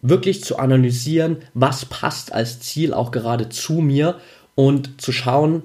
Wirklich 0.00 0.42
zu 0.42 0.58
analysieren, 0.58 1.38
was 1.54 1.84
passt 1.84 2.32
als 2.32 2.60
Ziel 2.60 2.92
auch 2.92 3.12
gerade 3.12 3.48
zu 3.48 3.74
mir 3.74 4.16
und 4.56 5.00
zu 5.00 5.12
schauen, 5.12 5.62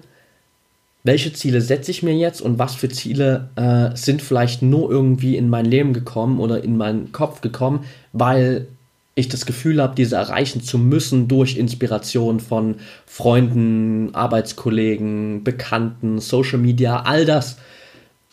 welche 1.08 1.32
Ziele 1.32 1.62
setze 1.62 1.90
ich 1.90 2.04
mir 2.04 2.14
jetzt 2.14 2.42
und 2.42 2.60
was 2.60 2.76
für 2.76 2.90
Ziele 2.90 3.50
äh, 3.56 3.96
sind 3.96 4.22
vielleicht 4.22 4.62
nur 4.62 4.92
irgendwie 4.92 5.38
in 5.38 5.50
mein 5.50 5.66
Leben 5.66 5.94
gekommen 5.94 6.40
oder 6.40 6.64
in 6.64 6.76
meinen 6.76 7.14
Kopf 7.14 7.40
gekommen, 7.40 7.86
weil 8.12 8.68
ich 9.16 9.30
das 9.30 9.46
Gefühl 9.46 9.82
habe, 9.82 9.96
diese 9.96 10.18
erreichen 10.18 10.62
zu 10.62 10.78
müssen 10.78 11.30
durch 11.30 11.58
Inspiration 11.58 12.42
von 12.42 12.76
Freunden, 13.06 14.14
Arbeitskollegen, 14.14 15.46
Bekannten, 15.46 16.20
Social 16.20 16.60
Media, 16.60 17.02
all 17.02 17.26
das. 17.26 17.58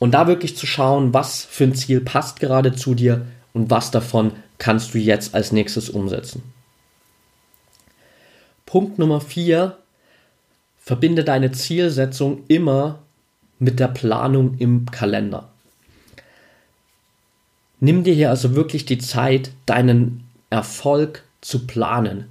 Und 0.01 0.13
da 0.13 0.27
wirklich 0.27 0.57
zu 0.57 0.67
schauen, 0.67 1.15
was 1.15 1.45
für 1.45 1.65
ein 1.65 1.75
Ziel 1.77 2.01
passt 2.01 2.41
gerade 2.41 2.75
zu 2.75 2.95
dir 2.95 3.25
und 3.53 3.71
was 3.71 3.93
davon 3.93 4.33
kannst 4.59 4.95
du 4.95 4.99
jetzt 4.99 5.35
als 5.35 5.53
nächstes 5.53 5.89
umsetzen. 5.89 6.43
Punkt 8.67 8.99
Nummer 8.99 9.21
4 9.21 9.79
Verbinde 10.85 11.25
deine 11.25 11.51
Zielsetzung 11.51 12.45
immer 12.47 13.01
mit 13.59 13.81
der 13.81 13.89
Planung 13.89 14.59
im 14.59 14.85
Kalender. 14.91 15.49
Nimm 17.81 18.05
dir 18.05 18.13
hier 18.13 18.29
also 18.29 18.55
wirklich 18.55 18.85
die 18.85 18.99
Zeit, 18.99 19.53
deinen 19.65 20.25
Erfolg 20.51 21.23
zu 21.41 21.67
planen. 21.67 22.27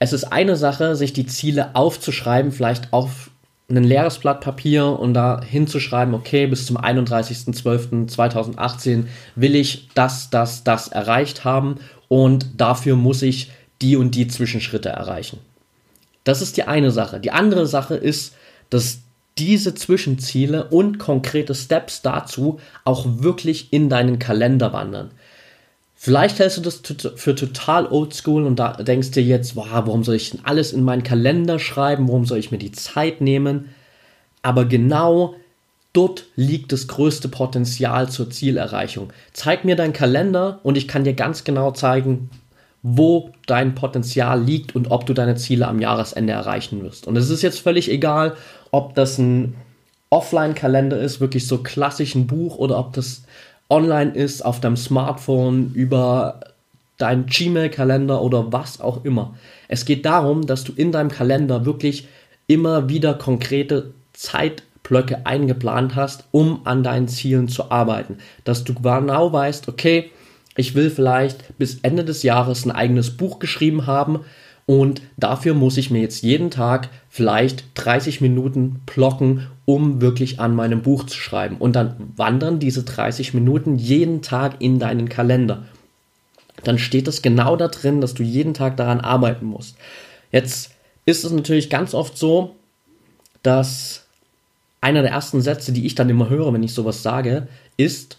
Es 0.00 0.12
ist 0.12 0.24
eine 0.24 0.56
Sache, 0.56 0.96
sich 0.96 1.12
die 1.12 1.26
Ziele 1.26 1.76
aufzuschreiben, 1.76 2.50
vielleicht 2.50 2.92
auf 2.92 3.30
ein 3.70 3.84
leeres 3.84 4.18
Blatt 4.18 4.40
Papier 4.40 4.98
und 4.98 5.14
da 5.14 5.40
hinzuschreiben, 5.40 6.14
okay, 6.14 6.48
bis 6.48 6.66
zum 6.66 6.78
31.12.2018 6.78 9.04
will 9.36 9.54
ich 9.54 9.88
das, 9.94 10.30
das, 10.30 10.64
das 10.64 10.88
erreicht 10.88 11.44
haben 11.44 11.76
und 12.08 12.60
dafür 12.60 12.96
muss 12.96 13.22
ich 13.22 13.52
die 13.82 13.94
und 13.94 14.16
die 14.16 14.26
Zwischenschritte 14.26 14.88
erreichen. 14.88 15.38
Das 16.28 16.42
ist 16.42 16.58
die 16.58 16.64
eine 16.64 16.90
Sache. 16.90 17.20
Die 17.20 17.30
andere 17.30 17.66
Sache 17.66 17.94
ist, 17.94 18.34
dass 18.68 18.98
diese 19.38 19.74
Zwischenziele 19.74 20.66
und 20.66 20.98
konkrete 20.98 21.54
Steps 21.54 22.02
dazu 22.02 22.60
auch 22.84 23.06
wirklich 23.20 23.72
in 23.72 23.88
deinen 23.88 24.18
Kalender 24.18 24.74
wandern. 24.74 25.10
Vielleicht 25.96 26.38
hältst 26.38 26.58
du 26.58 26.60
das 26.60 26.82
für 27.16 27.34
total 27.34 27.86
oldschool 27.86 28.44
und 28.44 28.58
da 28.58 28.74
denkst 28.74 29.12
dir 29.12 29.22
jetzt, 29.22 29.56
wow, 29.56 29.68
warum 29.70 30.04
soll 30.04 30.16
ich 30.16 30.32
denn 30.32 30.44
alles 30.44 30.74
in 30.74 30.84
meinen 30.84 31.02
Kalender 31.02 31.58
schreiben? 31.58 32.08
Warum 32.08 32.26
soll 32.26 32.36
ich 32.36 32.50
mir 32.50 32.58
die 32.58 32.72
Zeit 32.72 33.22
nehmen? 33.22 33.70
Aber 34.42 34.66
genau 34.66 35.34
dort 35.94 36.26
liegt 36.36 36.72
das 36.72 36.88
größte 36.88 37.28
Potenzial 37.28 38.10
zur 38.10 38.28
Zielerreichung. 38.28 39.14
Zeig 39.32 39.64
mir 39.64 39.76
deinen 39.76 39.94
Kalender 39.94 40.60
und 40.62 40.76
ich 40.76 40.88
kann 40.88 41.04
dir 41.04 41.14
ganz 41.14 41.44
genau 41.44 41.70
zeigen, 41.70 42.28
wo 42.90 43.30
dein 43.46 43.74
Potenzial 43.74 44.42
liegt 44.42 44.74
und 44.74 44.90
ob 44.90 45.04
du 45.04 45.12
deine 45.12 45.36
Ziele 45.36 45.66
am 45.68 45.80
Jahresende 45.80 46.32
erreichen 46.32 46.82
wirst. 46.82 47.06
Und 47.06 47.16
es 47.16 47.28
ist 47.28 47.42
jetzt 47.42 47.60
völlig 47.60 47.90
egal, 47.90 48.34
ob 48.70 48.94
das 48.94 49.18
ein 49.18 49.54
Offline-Kalender 50.10 50.98
ist, 50.98 51.20
wirklich 51.20 51.46
so 51.46 51.58
klassisch 51.58 52.14
ein 52.14 52.26
Buch, 52.26 52.56
oder 52.56 52.78
ob 52.78 52.94
das 52.94 53.24
online 53.68 54.12
ist, 54.12 54.42
auf 54.44 54.60
deinem 54.60 54.76
Smartphone, 54.76 55.72
über 55.74 56.40
deinen 56.96 57.26
Gmail-Kalender 57.26 58.22
oder 58.22 58.52
was 58.52 58.80
auch 58.80 59.04
immer. 59.04 59.34
Es 59.68 59.84
geht 59.84 60.06
darum, 60.06 60.46
dass 60.46 60.64
du 60.64 60.72
in 60.72 60.92
deinem 60.92 61.10
Kalender 61.10 61.66
wirklich 61.66 62.08
immer 62.46 62.88
wieder 62.88 63.14
konkrete 63.14 63.92
Zeitblöcke 64.14 65.26
eingeplant 65.26 65.94
hast, 65.94 66.24
um 66.30 66.62
an 66.64 66.82
deinen 66.82 67.08
Zielen 67.08 67.48
zu 67.48 67.70
arbeiten. 67.70 68.18
Dass 68.44 68.64
du 68.64 68.74
genau 68.74 69.32
weißt, 69.32 69.68
okay, 69.68 70.10
ich 70.58 70.74
will 70.74 70.90
vielleicht 70.90 71.56
bis 71.56 71.78
Ende 71.82 72.04
des 72.04 72.24
Jahres 72.24 72.66
ein 72.66 72.72
eigenes 72.72 73.16
Buch 73.16 73.38
geschrieben 73.38 73.86
haben 73.86 74.20
und 74.66 75.00
dafür 75.16 75.54
muss 75.54 75.76
ich 75.76 75.90
mir 75.90 76.00
jetzt 76.00 76.22
jeden 76.22 76.50
Tag 76.50 76.88
vielleicht 77.08 77.64
30 77.74 78.20
Minuten 78.20 78.82
blocken, 78.84 79.46
um 79.66 80.00
wirklich 80.00 80.40
an 80.40 80.56
meinem 80.56 80.82
Buch 80.82 81.06
zu 81.06 81.16
schreiben. 81.16 81.56
Und 81.58 81.76
dann 81.76 82.12
wandern 82.16 82.58
diese 82.58 82.82
30 82.82 83.34
Minuten 83.34 83.78
jeden 83.78 84.20
Tag 84.20 84.56
in 84.58 84.80
deinen 84.80 85.08
Kalender. 85.08 85.64
Dann 86.64 86.78
steht 86.78 87.06
es 87.06 87.22
genau 87.22 87.56
da 87.56 87.68
drin, 87.68 88.00
dass 88.00 88.14
du 88.14 88.24
jeden 88.24 88.52
Tag 88.52 88.76
daran 88.76 89.00
arbeiten 89.00 89.46
musst. 89.46 89.76
Jetzt 90.32 90.72
ist 91.06 91.24
es 91.24 91.30
natürlich 91.30 91.70
ganz 91.70 91.94
oft 91.94 92.18
so, 92.18 92.56
dass 93.44 94.06
einer 94.80 95.02
der 95.02 95.12
ersten 95.12 95.40
Sätze, 95.40 95.70
die 95.70 95.86
ich 95.86 95.94
dann 95.94 96.10
immer 96.10 96.28
höre, 96.28 96.52
wenn 96.52 96.64
ich 96.64 96.74
sowas 96.74 97.02
sage, 97.02 97.46
ist, 97.76 98.18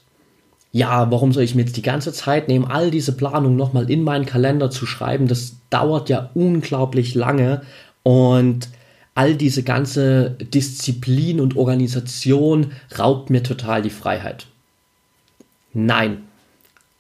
ja, 0.72 1.10
warum 1.10 1.34
soll 1.34 1.44
ich 1.44 1.56
mir 1.56 1.64
jetzt 1.64 1.78
die 1.78 1.82
ganze 1.82 2.14
Zeit 2.14 2.48
nehmen, 2.48 2.66
all 2.66 2.92
diese 2.92 3.14
Planung 3.14 3.56
nochmal 3.56 3.90
in 3.90 4.04
meinen 4.04 4.26
Kalender 4.26 4.70
zu 4.70 4.86
schreiben? 4.86 5.28
Das 5.28 5.54
dauert 5.70 6.10
ja 6.10 6.30
unglaublich 6.36 7.16
lange 7.16 7.62
und 8.04 8.70
all 9.16 9.36
diese 9.36 9.64
ganze 9.64 10.32
Disziplin 10.40 11.42
und 11.42 11.58
Organisation 11.58 12.72
raubt 12.98 13.30
mir 13.30 13.44
total 13.44 13.82
die 13.82 13.90
Freiheit. 13.90 14.46
Nein, 15.74 16.24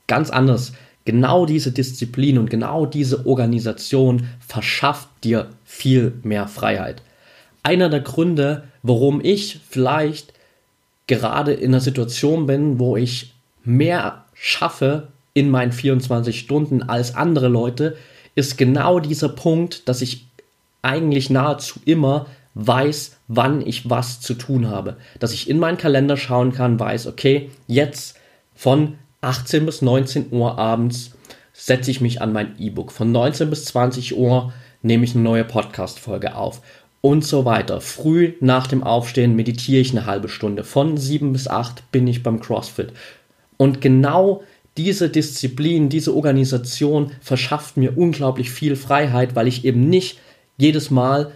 ganz 0.07 0.29
anders. 0.29 0.73
Genau 1.05 1.45
diese 1.45 1.71
Disziplin 1.71 2.37
und 2.37 2.49
genau 2.49 2.85
diese 2.85 3.25
Organisation 3.25 4.27
verschafft 4.45 5.07
dir 5.23 5.49
viel 5.63 6.13
mehr 6.23 6.47
Freiheit. 6.47 7.01
Einer 7.63 7.89
der 7.89 8.01
Gründe, 8.01 8.63
warum 8.83 9.21
ich 9.23 9.59
vielleicht 9.69 10.33
gerade 11.07 11.53
in 11.53 11.71
einer 11.71 11.79
Situation 11.79 12.45
bin, 12.45 12.79
wo 12.79 12.97
ich 12.97 13.33
mehr 13.63 14.25
schaffe 14.33 15.09
in 15.33 15.49
meinen 15.49 15.71
24 15.71 16.39
Stunden 16.39 16.83
als 16.83 17.15
andere 17.15 17.47
Leute, 17.47 17.97
ist 18.35 18.57
genau 18.57 18.99
dieser 18.99 19.29
Punkt, 19.29 19.87
dass 19.87 20.01
ich 20.01 20.27
eigentlich 20.81 21.29
nahezu 21.29 21.79
immer 21.85 22.27
weiß, 22.55 23.17
wann 23.27 23.65
ich 23.65 23.89
was 23.89 24.21
zu 24.21 24.33
tun 24.33 24.67
habe. 24.67 24.97
Dass 25.19 25.33
ich 25.33 25.49
in 25.49 25.59
meinen 25.59 25.77
Kalender 25.77 26.17
schauen 26.17 26.51
kann, 26.51 26.79
weiß, 26.79 27.07
okay, 27.07 27.51
jetzt 27.67 28.17
von 28.55 28.95
18 29.21 29.65
bis 29.65 29.81
19 29.81 30.27
Uhr 30.31 30.57
abends 30.57 31.11
setze 31.53 31.91
ich 31.91 32.01
mich 32.01 32.21
an 32.21 32.33
mein 32.33 32.55
E-Book. 32.57 32.91
Von 32.91 33.11
19 33.11 33.49
bis 33.49 33.65
20 33.65 34.17
Uhr 34.17 34.53
nehme 34.81 35.03
ich 35.03 35.13
eine 35.13 35.23
neue 35.23 35.43
Podcast-Folge 35.43 36.35
auf 36.35 36.61
und 37.01 37.25
so 37.25 37.45
weiter. 37.45 37.81
Früh 37.81 38.33
nach 38.39 38.67
dem 38.67 38.83
Aufstehen 38.83 39.35
meditiere 39.35 39.81
ich 39.81 39.91
eine 39.91 40.05
halbe 40.05 40.29
Stunde. 40.29 40.63
Von 40.63 40.97
7 40.97 41.33
bis 41.33 41.47
8 41.47 41.91
bin 41.91 42.07
ich 42.07 42.23
beim 42.23 42.39
CrossFit. 42.39 42.93
Und 43.59 43.81
genau 43.81 44.41
diese 44.77 45.09
Disziplin, 45.09 45.89
diese 45.89 46.15
Organisation 46.15 47.11
verschafft 47.19 47.75
mir 47.75 47.97
unglaublich 47.97 48.51
viel 48.51 48.77
Freiheit, 48.77 49.35
weil 49.35 49.49
ich 49.49 49.65
eben 49.65 49.89
nicht 49.89 50.17
jedes 50.57 50.89
Mal, 50.89 51.33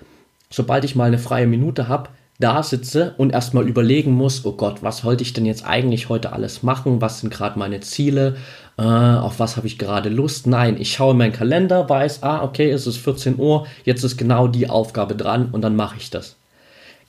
sobald 0.49 0.85
ich 0.85 0.95
mal 0.95 1.05
eine 1.05 1.19
freie 1.19 1.47
Minute 1.47 1.89
habe, 1.89 2.09
da 2.39 2.63
sitze 2.63 3.13
und 3.17 3.33
erstmal 3.33 3.67
überlegen 3.67 4.11
muss, 4.11 4.45
oh 4.45 4.53
Gott, 4.53 4.81
was 4.81 5.03
wollte 5.03 5.23
ich 5.23 5.33
denn 5.33 5.45
jetzt 5.45 5.65
eigentlich 5.65 6.07
heute 6.07 6.31
alles 6.31 6.63
machen? 6.63 7.01
Was 7.01 7.19
sind 7.19 7.33
gerade 7.33 7.59
meine 7.59 7.81
Ziele? 7.81 8.37
Äh, 8.77 8.83
auf 8.83 9.39
was 9.39 9.57
habe 9.57 9.67
ich 9.67 9.77
gerade 9.77 10.07
Lust? 10.07 10.47
Nein, 10.47 10.77
ich 10.79 10.93
schaue 10.93 11.11
in 11.11 11.17
meinen 11.17 11.33
Kalender, 11.33 11.89
weiß, 11.89 12.23
ah, 12.23 12.41
okay, 12.43 12.71
es 12.71 12.87
ist 12.87 12.97
14 12.97 13.37
Uhr, 13.37 13.67
jetzt 13.83 14.03
ist 14.03 14.15
genau 14.15 14.47
die 14.47 14.69
Aufgabe 14.69 15.15
dran 15.15 15.49
und 15.51 15.61
dann 15.61 15.75
mache 15.75 15.97
ich 15.97 16.09
das. 16.09 16.37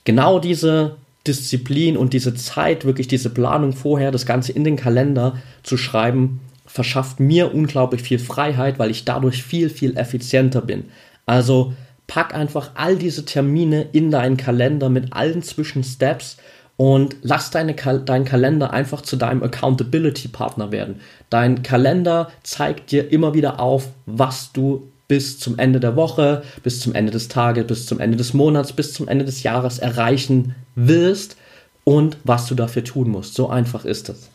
Genau 0.03 0.39
diese 0.39 0.97
Disziplin 1.27 1.97
und 1.97 2.13
diese 2.13 2.35
Zeit, 2.35 2.85
wirklich 2.85 3.07
diese 3.07 3.29
Planung 3.29 3.73
vorher, 3.73 4.11
das 4.11 4.25
Ganze 4.25 4.51
in 4.51 4.63
den 4.63 4.75
Kalender 4.75 5.37
zu 5.63 5.77
schreiben, 5.77 6.41
verschafft 6.65 7.19
mir 7.19 7.53
unglaublich 7.53 8.01
viel 8.01 8.19
Freiheit, 8.19 8.79
weil 8.79 8.91
ich 8.91 9.05
dadurch 9.05 9.43
viel, 9.43 9.69
viel 9.69 9.97
effizienter 9.97 10.61
bin. 10.61 10.85
Also 11.25 11.73
pack 12.07 12.35
einfach 12.35 12.71
all 12.75 12.95
diese 12.97 13.25
Termine 13.25 13.87
in 13.91 14.11
deinen 14.11 14.37
Kalender 14.37 14.89
mit 14.89 15.13
allen 15.13 15.41
Zwischensteps 15.41 16.37
und 16.77 17.15
lass 17.21 17.51
deine, 17.51 17.73
deinen 17.73 18.25
Kalender 18.25 18.71
einfach 18.71 19.01
zu 19.01 19.15
deinem 19.15 19.43
Accountability-Partner 19.43 20.71
werden. 20.71 20.99
Dein 21.29 21.63
Kalender 21.63 22.29
zeigt 22.43 22.91
dir 22.91 23.11
immer 23.11 23.33
wieder 23.33 23.59
auf, 23.59 23.89
was 24.05 24.51
du 24.51 24.91
bis 25.07 25.39
zum 25.39 25.59
Ende 25.59 25.79
der 25.79 25.95
Woche, 25.95 26.43
bis 26.63 26.79
zum 26.79 26.95
Ende 26.95 27.11
des 27.11 27.27
Tages, 27.27 27.67
bis 27.67 27.85
zum 27.85 27.99
Ende 27.99 28.17
des 28.17 28.33
Monats, 28.33 28.73
bis 28.73 28.93
zum 28.93 29.07
Ende 29.07 29.25
des 29.25 29.43
Jahres 29.43 29.79
erreichen 29.79 30.55
willst 30.75 31.37
und 31.83 32.17
was 32.23 32.47
du 32.47 32.55
dafür 32.55 32.83
tun 32.83 33.09
musst. 33.09 33.35
So 33.35 33.49
einfach 33.49 33.85
ist 33.85 34.09
es. 34.09 34.29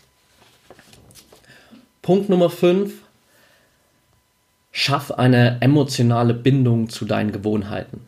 Punkt 2.02 2.28
Nummer 2.28 2.50
5. 2.50 2.92
Schaff 4.72 5.10
eine 5.10 5.60
emotionale 5.60 6.32
Bindung 6.32 6.88
zu 6.88 7.04
deinen 7.04 7.32
Gewohnheiten. 7.32 8.00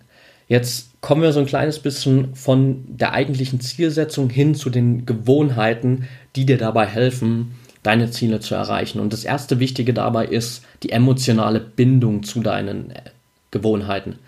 Jetzt 0.49 1.01
kommen 1.01 1.23
wir 1.23 1.33
so 1.33 1.41
ein 1.41 1.47
kleines 1.47 1.81
bisschen 1.81 2.35
von 2.37 2.85
der 2.87 3.13
eigentlichen 3.13 3.61
Zielsetzung 3.61 4.31
hin 4.31 4.55
zu 4.55 4.71
den 4.71 5.07
Gewohnheiten, 5.07 6.09
die 6.37 6.47
dir 6.47 6.59
dabei 6.59 6.87
helfen, 6.87 7.55
deine 7.83 8.11
Ziele 8.11 8.41
zu 8.41 8.55
erreichen. 8.55 9.01
Und 9.01 9.13
das 9.13 9.25
erste 9.25 9.59
Wichtige 9.59 9.93
dabei 9.95 10.27
ist 10.27 10.65
die 10.83 10.91
emotionale 10.91 11.61
Bindung 11.61 12.23
zu 12.23 12.41
deinen 12.41 12.91
äh, 12.91 13.03
Gewohnheiten. 13.51 14.19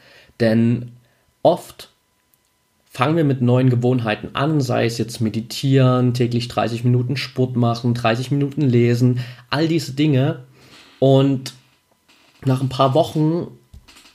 Denn 0.40 0.92
oft 1.42 1.90
fangen 2.90 3.16
wir 3.16 3.24
mit 3.24 3.42
neuen 3.42 3.70
Gewohnheiten 3.70 4.30
an, 4.34 4.60
sei 4.60 4.86
es 4.86 4.98
jetzt 4.98 5.20
meditieren, 5.20 6.14
täglich 6.14 6.48
30 6.48 6.84
Minuten 6.84 7.16
Sport 7.16 7.56
machen, 7.56 7.94
30 7.94 8.30
Minuten 8.30 8.62
lesen, 8.62 9.20
all 9.50 9.68
diese 9.68 9.92
Dinge. 9.92 10.40
Und 10.98 11.54
nach 12.44 12.60
ein 12.60 12.68
paar 12.68 12.94
Wochen 12.94 13.48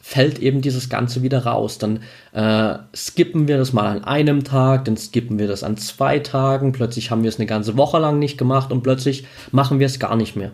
fällt 0.10 0.40
eben 0.40 0.62
dieses 0.62 0.90
Ganze 0.90 1.22
wieder 1.22 1.46
raus. 1.46 1.78
Dann 1.78 2.00
äh, 2.34 2.80
skippen 2.96 3.48
wir 3.48 3.60
das 3.60 3.74
mal 3.74 3.86
an 3.86 4.04
einem 4.04 4.44
Tag, 4.44 4.86
dann 4.86 4.98
skippen 4.98 5.38
wir 5.38 5.48
das 5.48 5.64
an 5.64 5.78
zwei 5.78 6.18
Tagen, 6.18 6.72
plötzlich 6.72 7.12
haben 7.12 7.22
wir 7.22 7.30
es 7.30 7.38
eine 7.38 7.46
ganze 7.46 7.78
Woche 7.78 8.00
lang 8.00 8.18
nicht 8.18 8.40
gemacht 8.40 8.72
und 8.72 8.82
plötzlich 8.82 9.28
machen 9.52 9.78
wir 9.78 9.86
es 9.86 10.00
gar 10.00 10.16
nicht 10.16 10.36
mehr. 10.36 10.50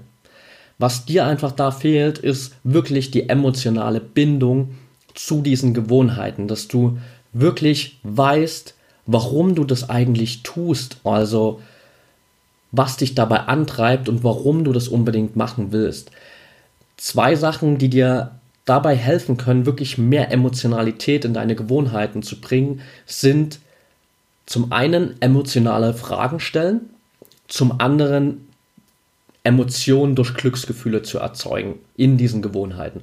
Was 0.77 1.05
dir 1.05 1.25
einfach 1.25 1.53
da 1.53 1.71
fehlt, 1.71 2.17
ist 2.17 2.53
wirklich 2.65 3.11
die 3.11 3.29
emotionale 3.29 4.01
Bindung 4.01 4.75
zu 5.13 5.41
diesen 5.41 5.73
Gewohnheiten, 5.73 6.49
dass 6.49 6.67
du 6.67 6.97
wirklich 7.31 7.97
weißt, 8.03 8.75
warum 9.05 9.55
du 9.55 9.63
das 9.63 9.89
eigentlich 9.89 10.43
tust, 10.43 10.97
also 11.05 11.61
was 12.73 12.97
dich 12.97 13.15
dabei 13.15 13.43
antreibt 13.43 14.09
und 14.09 14.21
warum 14.21 14.65
du 14.65 14.73
das 14.73 14.89
unbedingt 14.89 15.37
machen 15.37 15.71
willst. 15.71 16.11
Zwei 16.97 17.37
Sachen, 17.37 17.77
die 17.77 17.89
dir 17.89 18.31
dabei 18.65 18.95
helfen 18.95 19.37
können, 19.37 19.65
wirklich 19.65 19.97
mehr 19.97 20.31
Emotionalität 20.31 21.23
in 21.23 21.33
deine 21.33 21.55
Gewohnheiten 21.55 22.23
zu 22.23 22.41
bringen, 22.41 22.81
sind 23.05 23.59
zum 24.45 24.71
einen 24.71 25.21
emotionale 25.21 25.93
Fragen 25.93 26.39
stellen, 26.39 26.81
zum 27.47 27.79
anderen 27.79 28.47
Emotionen 29.43 30.15
durch 30.15 30.33
Glücksgefühle 30.33 31.03
zu 31.03 31.19
erzeugen 31.19 31.75
in 31.95 32.17
diesen 32.17 32.41
Gewohnheiten. 32.41 33.01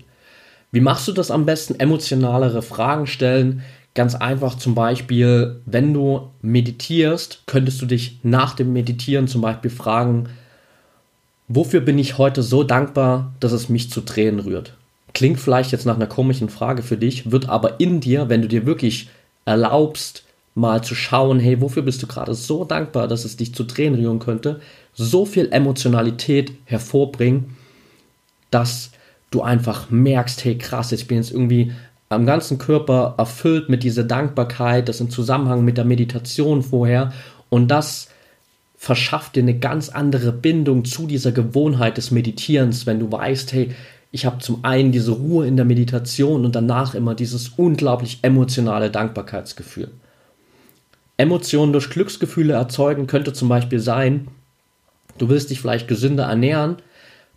Wie 0.72 0.81
machst 0.81 1.07
du 1.07 1.12
das 1.12 1.31
am 1.31 1.46
besten? 1.46 1.79
Emotionalere 1.79 2.62
Fragen 2.62 3.07
stellen. 3.07 3.62
Ganz 3.94 4.14
einfach 4.14 4.57
zum 4.57 4.75
Beispiel, 4.75 5.61
wenn 5.66 5.92
du 5.92 6.31
meditierst, 6.40 7.42
könntest 7.46 7.81
du 7.83 7.87
dich 7.87 8.18
nach 8.22 8.55
dem 8.55 8.72
Meditieren 8.72 9.29
zum 9.29 9.42
Beispiel 9.42 9.70
fragen, 9.70 10.31
wofür 11.46 11.81
bin 11.81 11.98
ich 11.98 12.18
heute 12.18 12.42
so 12.42 12.64
dankbar, 12.64 13.35
dass 13.38 13.53
es 13.53 13.68
mich 13.68 13.90
zu 13.90 14.01
Tränen 14.01 14.40
rührt? 14.40 14.75
Klingt 15.14 15.40
vielleicht 15.40 15.72
jetzt 15.72 15.87
nach 15.87 15.96
einer 15.96 16.07
komischen 16.07 16.48
Frage 16.48 16.83
für 16.83 16.96
dich, 16.96 17.31
wird 17.31 17.48
aber 17.48 17.81
in 17.81 18.01
dir, 18.01 18.29
wenn 18.29 18.42
du 18.42 18.48
dir 18.48 18.66
wirklich 18.66 19.11
erlaubst, 19.44 20.25
mal 20.55 20.83
zu 20.83 20.94
schauen, 20.94 21.40
hey, 21.40 21.61
wofür 21.61 21.83
bist 21.83 22.03
du 22.03 22.07
gerade 22.07 22.35
so 22.35 22.64
dankbar, 22.64 23.09
dass 23.09 23.25
es 23.25 23.37
dich 23.37 23.55
zu 23.55 23.64
Tränen 23.64 23.98
rühren 23.98 24.18
könnte, 24.18 24.61
so 24.94 25.25
viel 25.25 25.48
Emotionalität 25.51 26.53
hervorbringen, 26.64 27.57
dass 28.51 28.90
du 29.31 29.42
einfach 29.42 29.90
merkst, 29.90 30.44
hey 30.44 30.59
krass, 30.59 30.92
ich 30.92 31.07
bin 31.07 31.16
jetzt 31.16 31.33
irgendwie 31.33 31.72
am 32.11 32.27
ganzen 32.27 32.59
Körper 32.59 33.14
erfüllt 33.16 33.70
mit 33.70 33.83
dieser 33.83 34.05
Dankbarkeit, 34.05 34.88
das 34.88 35.01
im 35.01 35.09
Zusammenhang 35.09 35.64
mit 35.64 35.79
der 35.79 35.87
Meditation 35.87 36.62
vorher 36.62 37.12
und 37.48 37.68
das 37.68 38.09
verschafft 38.77 39.37
dir 39.37 39.44
eine 39.44 39.59
ganz 39.59 39.88
andere 39.88 40.33
Bindung 40.33 40.85
zu 40.85 41.07
dieser 41.07 41.33
Gewohnheit 41.33 41.96
des 41.96 42.11
Meditierens, 42.11 42.85
wenn 42.85 42.98
du 42.98 43.11
weißt, 43.11 43.53
hey, 43.53 43.70
ich 44.12 44.27
habe 44.27 44.38
zum 44.38 44.62
einen 44.62 44.92
diese 44.92 45.12
Ruhe 45.12 45.46
in 45.46 45.57
der 45.57 45.64
Meditation 45.64 46.44
und 46.44 46.55
danach 46.55 46.94
immer 46.94 47.14
dieses 47.14 47.48
unglaublich 47.57 48.18
emotionale 48.20 48.90
Dankbarkeitsgefühl. 48.90 49.90
Emotionen 51.16 51.72
durch 51.72 51.88
Glücksgefühle 51.88 52.53
erzeugen 52.53 53.07
könnte 53.07 53.33
zum 53.33 53.48
Beispiel 53.48 53.81
sein, 53.81 54.29
du 55.16 55.31
willst 55.31 55.51
dich 55.51 55.61
vielleicht 55.61 55.88
gesünder 55.88 56.25
ernähren 56.25 56.77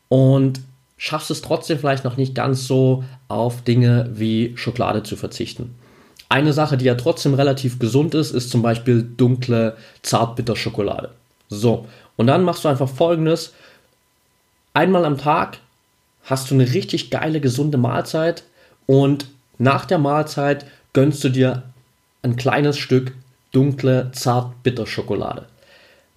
und 0.10 0.60
schaffst 0.98 1.32
es 1.32 1.42
trotzdem 1.42 1.80
vielleicht 1.80 2.04
noch 2.04 2.18
nicht 2.18 2.36
ganz 2.36 2.68
so 2.68 3.06
auf 3.30 3.64
Dinge 3.64 4.10
wie 4.14 4.54
Schokolade 4.58 5.04
zu 5.04 5.16
verzichten. 5.16 5.76
Eine 6.28 6.52
Sache, 6.52 6.76
die 6.76 6.86
ja 6.86 6.96
trotzdem 6.96 7.36
relativ 7.36 7.80
gesund 7.80 8.16
ist, 8.16 8.32
ist 8.32 8.50
zum 8.50 8.62
Beispiel 8.62 9.04
dunkle 9.04 9.78
Zartbitterschokolade. 10.02 11.12
So, 11.48 11.86
und 12.18 12.28
dann 12.28 12.44
machst 12.44 12.66
du 12.66 12.68
einfach 12.68 12.90
folgendes: 12.90 13.54
einmal 14.74 15.06
am 15.06 15.18
Tag 15.18 15.60
hast 16.26 16.52
du 16.52 16.56
eine 16.56 16.74
richtig 16.74 17.10
geile, 17.10 17.40
gesunde 17.40 17.78
Mahlzeit 17.78 18.44
und 18.86 19.28
nach 19.58 19.86
der 19.86 20.00
Mahlzeit 20.00 20.66
gönnst 20.94 21.24
du 21.24 21.30
dir 21.30 21.64
ein 22.22 22.36
kleines 22.36 22.78
Stück 22.78 23.14
dunkle, 23.52 24.12
zart 24.12 24.64
bitter 24.64 24.86
Schokolade. 24.86 25.46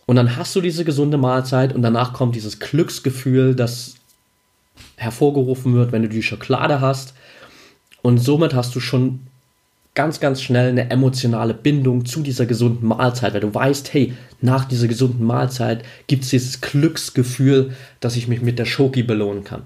Und 0.07 0.17
dann 0.17 0.37
hast 0.37 0.57
du 0.57 0.61
diese 0.61 0.85
gesunde 0.85 1.19
Mahlzeit 1.19 1.75
und 1.75 1.83
danach 1.83 2.15
kommt 2.15 2.35
dieses 2.35 2.59
Glücksgefühl, 2.59 3.55
das 3.55 3.95
hervorgerufen 4.97 5.75
wird, 5.75 5.93
wenn 5.93 6.03
du 6.03 6.09
die 6.09 6.23
Schokolade 6.23 6.81
hast. 6.81 7.15
Und 8.03 8.19
somit 8.19 8.55
hast 8.55 8.75
du 8.75 8.81
schon 8.81 9.21
ganz, 9.95 10.21
ganz 10.21 10.41
schnell 10.41 10.71
eine 10.71 10.91
emotionale 10.91 11.55
Bindung 11.55 12.07
zu 12.07 12.23
dieser 12.23 12.47
gesunden 12.47 12.89
Mahlzeit, 12.89 13.35
weil 13.35 13.41
du 13.41 13.53
weißt, 13.53 13.93
hey, 13.93 14.15
nach 14.41 14.65
dieser 14.65 14.89
gesunden 14.89 15.27
Mahlzeit 15.27 15.85
gibt 16.07 16.25
es 16.25 16.31
dieses 16.31 16.61
Glücksgefühl, 16.61 17.75
dass 18.01 18.17
ich 18.17 18.29
mich 18.29 18.41
mit 18.41 18.59
der 18.59 18.65
Schoki 18.65 19.03
belohnen 19.03 19.45
kann. 19.45 19.63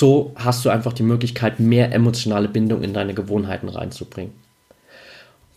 So 0.00 0.32
hast 0.34 0.64
du 0.64 0.70
einfach 0.70 0.94
die 0.94 1.02
Möglichkeit, 1.02 1.60
mehr 1.60 1.92
emotionale 1.92 2.48
Bindung 2.48 2.82
in 2.82 2.94
deine 2.94 3.12
Gewohnheiten 3.12 3.68
reinzubringen. 3.68 4.32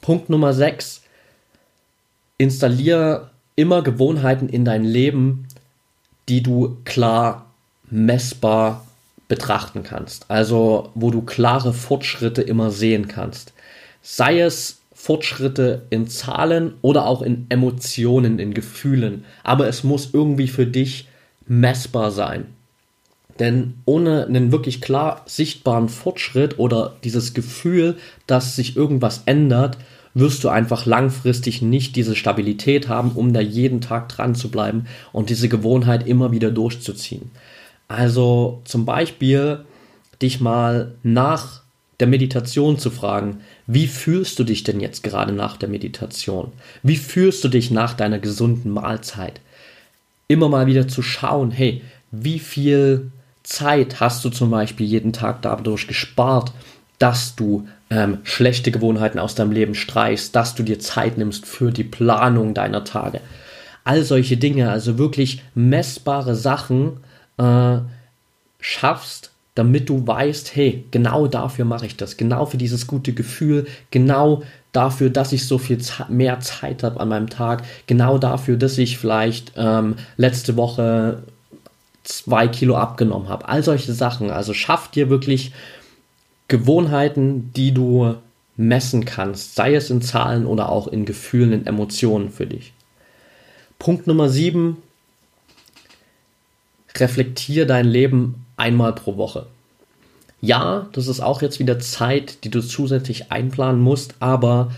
Punkt 0.02 0.30
Nummer 0.30 0.54
6. 0.54 1.02
Installiere 2.38 3.30
immer 3.56 3.84
Gewohnheiten 3.84 4.50
in 4.50 4.66
dein 4.66 4.84
Leben, 4.84 5.48
die 6.28 6.44
du 6.44 6.76
klar 6.84 7.54
messbar 7.90 8.86
betrachten 9.30 9.84
kannst. 9.84 10.30
Also 10.30 10.92
wo 10.94 11.10
du 11.10 11.22
klare 11.22 11.72
Fortschritte 11.72 12.42
immer 12.42 12.70
sehen 12.70 13.08
kannst. 13.08 13.54
Sei 14.02 14.42
es 14.42 14.82
Fortschritte 14.94 15.84
in 15.90 16.10
Zahlen 16.10 16.74
oder 16.82 17.06
auch 17.06 17.22
in 17.22 17.46
Emotionen, 17.48 18.40
in 18.40 18.54
Gefühlen. 18.54 19.24
Aber 19.42 19.70
es 19.70 19.86
muss 19.86 20.10
irgendwie 20.12 20.50
für 20.50 20.68
dich 20.68 21.08
messbar 21.48 22.12
sein. 22.12 22.48
Denn 23.40 23.76
ohne 23.86 24.26
einen 24.26 24.52
wirklich 24.52 24.82
klar 24.82 25.24
sichtbaren 25.26 25.90
Fortschritt 25.90 26.60
oder 26.60 26.96
dieses 27.04 27.34
Gefühl, 27.34 27.98
dass 28.28 28.56
sich 28.56 28.76
irgendwas 28.76 29.24
ändert, 29.26 29.78
wirst 30.14 30.44
du 30.44 30.50
einfach 30.50 30.86
langfristig 30.86 31.62
nicht 31.62 31.96
diese 31.96 32.16
Stabilität 32.16 32.88
haben, 32.88 33.12
um 33.14 33.34
da 33.34 33.40
jeden 33.40 33.82
Tag 33.82 34.10
dran 34.10 34.36
zu 34.36 34.50
bleiben 34.50 34.86
und 35.12 35.30
diese 35.30 35.50
Gewohnheit 35.50 36.06
immer 36.06 36.32
wieder 36.32 36.52
durchzuziehen. 36.52 37.32
Also 37.88 38.62
zum 38.66 38.86
Beispiel 38.86 39.66
dich 40.22 40.40
mal 40.40 40.94
nach 41.02 41.64
der 42.00 42.08
Meditation 42.08 42.78
zu 42.78 42.92
fragen, 42.92 43.42
wie 43.66 43.88
fühlst 43.88 44.38
du 44.38 44.44
dich 44.44 44.64
denn 44.64 44.80
jetzt 44.80 45.04
gerade 45.04 45.32
nach 45.32 45.58
der 45.58 45.70
Meditation? 45.70 46.52
Wie 46.84 46.98
fühlst 46.98 47.44
du 47.44 47.48
dich 47.48 47.72
nach 47.72 47.94
deiner 47.94 48.20
gesunden 48.20 48.72
Mahlzeit? 48.72 49.40
Immer 50.28 50.50
mal 50.50 50.68
wieder 50.68 50.88
zu 50.88 51.02
schauen, 51.02 51.52
hey, 51.52 51.82
wie 52.12 52.40
viel 52.40 53.12
Zeit 53.44 54.00
hast 54.00 54.24
du 54.26 54.30
zum 54.30 54.50
Beispiel 54.50 54.86
jeden 54.86 55.14
Tag 55.14 55.42
dadurch 55.42 55.88
gespart, 55.88 56.52
dass 56.98 57.36
du 57.36 57.68
ähm, 57.90 58.20
schlechte 58.24 58.72
Gewohnheiten 58.72 59.20
aus 59.20 59.36
deinem 59.36 59.52
Leben 59.52 59.76
streichst, 59.76 60.36
dass 60.36 60.56
du 60.56 60.64
dir 60.64 60.80
Zeit 60.80 61.18
nimmst 61.18 61.46
für 61.46 61.72
die 61.72 61.84
Planung 61.84 62.54
deiner 62.54 62.84
Tage. 62.86 63.20
All 63.84 64.04
solche 64.04 64.38
Dinge, 64.38 64.72
also 64.72 64.98
wirklich 64.98 65.44
messbare 65.54 66.36
Sachen, 66.36 66.98
äh, 67.38 67.80
schaffst, 68.62 69.32
damit 69.56 69.90
du 69.90 70.08
weißt, 70.08 70.56
hey, 70.56 70.86
genau 70.90 71.28
dafür 71.28 71.66
mache 71.66 71.86
ich 71.86 71.98
das, 71.98 72.18
genau 72.18 72.46
für 72.46 72.58
dieses 72.58 72.88
gute 72.88 73.14
Gefühl, 73.14 73.68
genau 73.92 74.44
dafür, 74.72 75.10
dass 75.10 75.34
ich 75.34 75.46
so 75.46 75.58
viel 75.58 75.78
mehr 76.08 76.40
Zeit 76.40 76.82
habe 76.82 77.00
an 77.00 77.10
meinem 77.10 77.30
Tag, 77.30 77.64
genau 77.86 78.18
dafür, 78.18 78.58
dass 78.58 78.78
ich 78.78 78.98
vielleicht 78.98 79.52
ähm, 79.56 79.96
letzte 80.18 80.56
Woche 80.56 81.22
zwei 82.04 82.48
Kilo 82.48 82.76
abgenommen 82.76 83.30
habe. 83.30 83.48
All 83.48 83.64
solche 83.64 83.94
Sachen. 83.94 84.32
Also 84.32 84.54
schaff 84.54 84.90
dir 84.92 85.10
wirklich 85.10 85.54
Gewohnheiten, 86.48 87.52
die 87.54 87.74
du 87.74 88.16
messen 88.56 89.06
kannst, 89.06 89.56
sei 89.56 89.74
es 89.74 89.90
in 89.90 90.02
Zahlen 90.02 90.46
oder 90.46 90.70
auch 90.70 90.88
in 90.88 91.06
Gefühlen, 91.06 91.54
in 91.54 91.66
Emotionen 91.66 92.30
für 92.30 92.46
dich. 92.46 92.74
Punkt 93.80 94.06
Nummer 94.08 94.30
sieben, 94.30 94.78
reflektier 96.96 97.66
dein 97.66 97.88
Leben 97.88 98.46
einmal 98.56 98.94
pro 98.94 99.18
Woche. 99.18 99.48
Ja, 100.42 100.88
das 100.92 101.08
ist 101.08 101.22
auch 101.22 101.42
jetzt 101.42 101.60
wieder 101.60 101.80
Zeit, 101.80 102.44
die 102.44 102.50
du 102.50 102.62
zusätzlich 102.62 103.32
einplanen 103.32 103.82
musst, 103.82 104.16
aber 104.20 104.72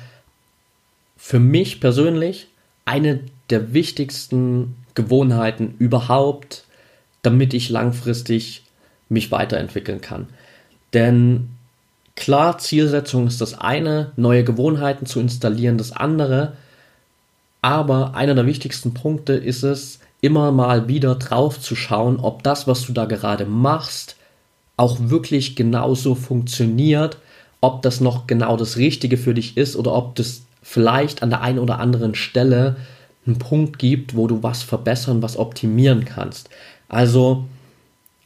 für 1.18 1.40
mich 1.40 1.82
persönlich 1.82 2.48
eine 2.86 3.20
der 3.50 3.74
wichtigsten 3.74 4.76
Gewohnheiten 4.94 5.76
überhaupt, 5.80 6.65
damit 7.26 7.54
ich 7.54 7.70
langfristig 7.70 8.64
mich 9.10 9.32
weiterentwickeln 9.32 10.02
kann. 10.02 10.28
Denn 10.94 11.50
klar, 12.16 12.58
Zielsetzung 12.58 13.28
ist 13.28 13.42
das 13.42 13.58
eine, 13.58 14.12
neue 14.16 14.44
Gewohnheiten 14.44 15.06
zu 15.06 15.20
installieren 15.20 15.78
das 15.78 15.92
andere, 15.92 16.54
aber 17.62 18.16
einer 18.16 18.36
der 18.36 18.46
wichtigsten 18.46 18.94
Punkte 18.94 19.34
ist 19.34 19.64
es, 19.64 20.00
immer 20.22 20.52
mal 20.52 20.88
wieder 20.88 21.16
drauf 21.16 21.60
zu 21.60 21.76
schauen, 21.76 22.20
ob 22.20 22.42
das, 22.42 22.68
was 22.68 22.86
du 22.86 22.94
da 22.94 23.06
gerade 23.06 23.46
machst, 23.46 24.16
auch 24.78 24.98
wirklich 25.00 25.56
genauso 25.56 26.16
funktioniert, 26.16 27.18
ob 27.62 27.82
das 27.82 28.02
noch 28.02 28.28
genau 28.28 28.58
das 28.58 28.78
Richtige 28.78 29.18
für 29.18 29.34
dich 29.34 29.58
ist 29.58 29.76
oder 29.76 29.94
ob 29.94 30.16
das 30.16 30.44
vielleicht 30.62 31.22
an 31.22 31.30
der 31.30 31.42
einen 31.42 31.60
oder 31.60 31.80
anderen 31.80 32.16
Stelle 32.16 32.76
einen 33.26 33.38
Punkt 33.38 33.80
gibt, 33.80 34.16
wo 34.16 34.28
du 34.28 34.44
was 34.44 34.64
verbessern, 34.64 35.22
was 35.22 35.38
optimieren 35.38 36.06
kannst. 36.06 36.50
Also 36.88 37.46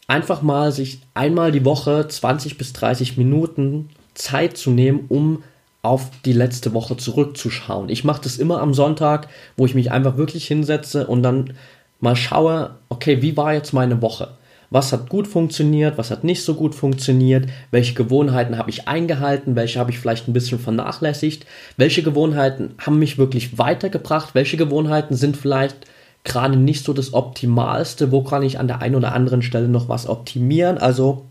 einfach 0.08 0.42
mal 0.42 0.72
sich 0.72 1.02
einmal 1.14 1.52
die 1.52 1.66
Woche 1.66 2.08
20 2.08 2.58
bis 2.58 2.74
30 2.74 3.18
Minuten 3.18 3.90
Zeit 4.14 4.58
zu 4.58 4.72
nehmen, 4.72 5.06
um 5.10 5.44
auf 5.82 6.10
die 6.26 6.34
letzte 6.34 6.74
Woche 6.74 6.98
zurückzuschauen. 6.98 7.90
Ich 7.90 8.04
mache 8.04 8.22
das 8.24 8.38
immer 8.38 8.62
am 8.62 8.74
Sonntag, 8.74 9.30
wo 9.56 9.66
ich 9.66 9.76
mich 9.76 9.92
einfach 9.92 10.18
wirklich 10.18 10.46
hinsetze 10.46 11.08
und 11.08 11.24
dann 11.24 11.54
mal 12.02 12.16
schaue, 12.16 12.76
okay, 12.90 13.22
wie 13.22 13.38
war 13.38 13.54
jetzt 13.54 13.72
meine 13.74 14.02
Woche? 14.02 14.32
Was 14.72 14.94
hat 14.94 15.10
gut 15.10 15.28
funktioniert, 15.28 15.98
was 15.98 16.12
hat 16.12 16.24
nicht 16.24 16.44
so 16.44 16.54
gut 16.54 16.76
funktioniert, 16.76 17.50
welche 17.72 17.96
Gewohnheiten 17.96 18.58
habe 18.58 18.70
ich 18.70 18.88
eingehalten, 18.88 19.56
welche 19.56 19.80
habe 19.80 19.90
ich 19.90 20.00
vielleicht 20.00 20.28
ein 20.28 20.34
bisschen 20.34 20.60
vernachlässigt, 20.60 21.46
welche 21.78 22.04
Gewohnheiten 22.04 22.76
haben 22.78 23.00
mich 23.00 23.18
wirklich 23.18 23.58
weitergebracht, 23.58 24.36
welche 24.36 24.58
Gewohnheiten 24.58 25.16
sind 25.16 25.38
vielleicht 25.38 25.88
gerade 26.24 26.58
nicht 26.58 26.84
so 26.86 26.94
das 26.94 27.14
Optimalste, 27.14 28.12
wo 28.12 28.24
kann 28.24 28.44
ich 28.44 28.60
an 28.60 28.68
der 28.68 28.82
einen 28.82 28.96
oder 28.96 29.14
anderen 29.14 29.42
Stelle 29.42 29.68
noch 29.68 29.90
was 29.90 30.08
optimieren, 30.08 30.78
also 30.78 31.26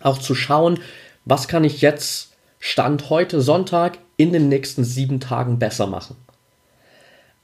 auch 0.00 0.18
zu 0.18 0.34
schauen, 0.34 0.78
was 1.24 1.48
kann 1.48 1.64
ich 1.64 1.80
jetzt 1.80 2.32
Stand 2.58 3.10
heute 3.10 3.40
Sonntag 3.40 3.98
in 4.16 4.32
den 4.32 4.48
nächsten 4.48 4.84
sieben 4.84 5.20
Tagen 5.20 5.58
besser 5.58 5.86
machen. 5.86 6.16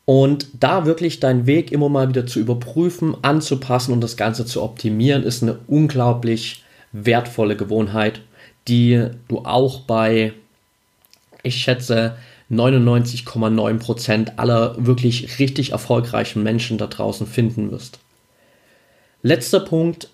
Und 0.04 0.48
da 0.58 0.86
wirklich 0.86 1.20
deinen 1.20 1.46
Weg 1.46 1.70
immer 1.70 1.88
mal 1.88 2.08
wieder 2.08 2.26
zu 2.26 2.38
überprüfen, 2.40 3.16
anzupassen 3.22 3.92
und 3.92 4.00
das 4.00 4.16
Ganze 4.16 4.46
zu 4.46 4.62
optimieren, 4.62 5.22
ist 5.22 5.42
eine 5.42 5.58
unglaublich 5.66 6.64
wertvolle 6.92 7.56
Gewohnheit, 7.56 8.22
die 8.68 9.08
du 9.28 9.40
auch 9.40 9.80
bei, 9.80 10.32
ich 11.42 11.56
schätze, 11.56 12.16
99,9% 12.50 14.36
aller 14.36 14.74
wirklich 14.78 15.38
richtig 15.38 15.72
erfolgreichen 15.72 16.42
Menschen 16.42 16.78
da 16.78 16.86
draußen 16.86 17.26
finden 17.26 17.70
wirst. 17.70 17.98
Letzter 19.22 19.60
Punkt, 19.60 20.08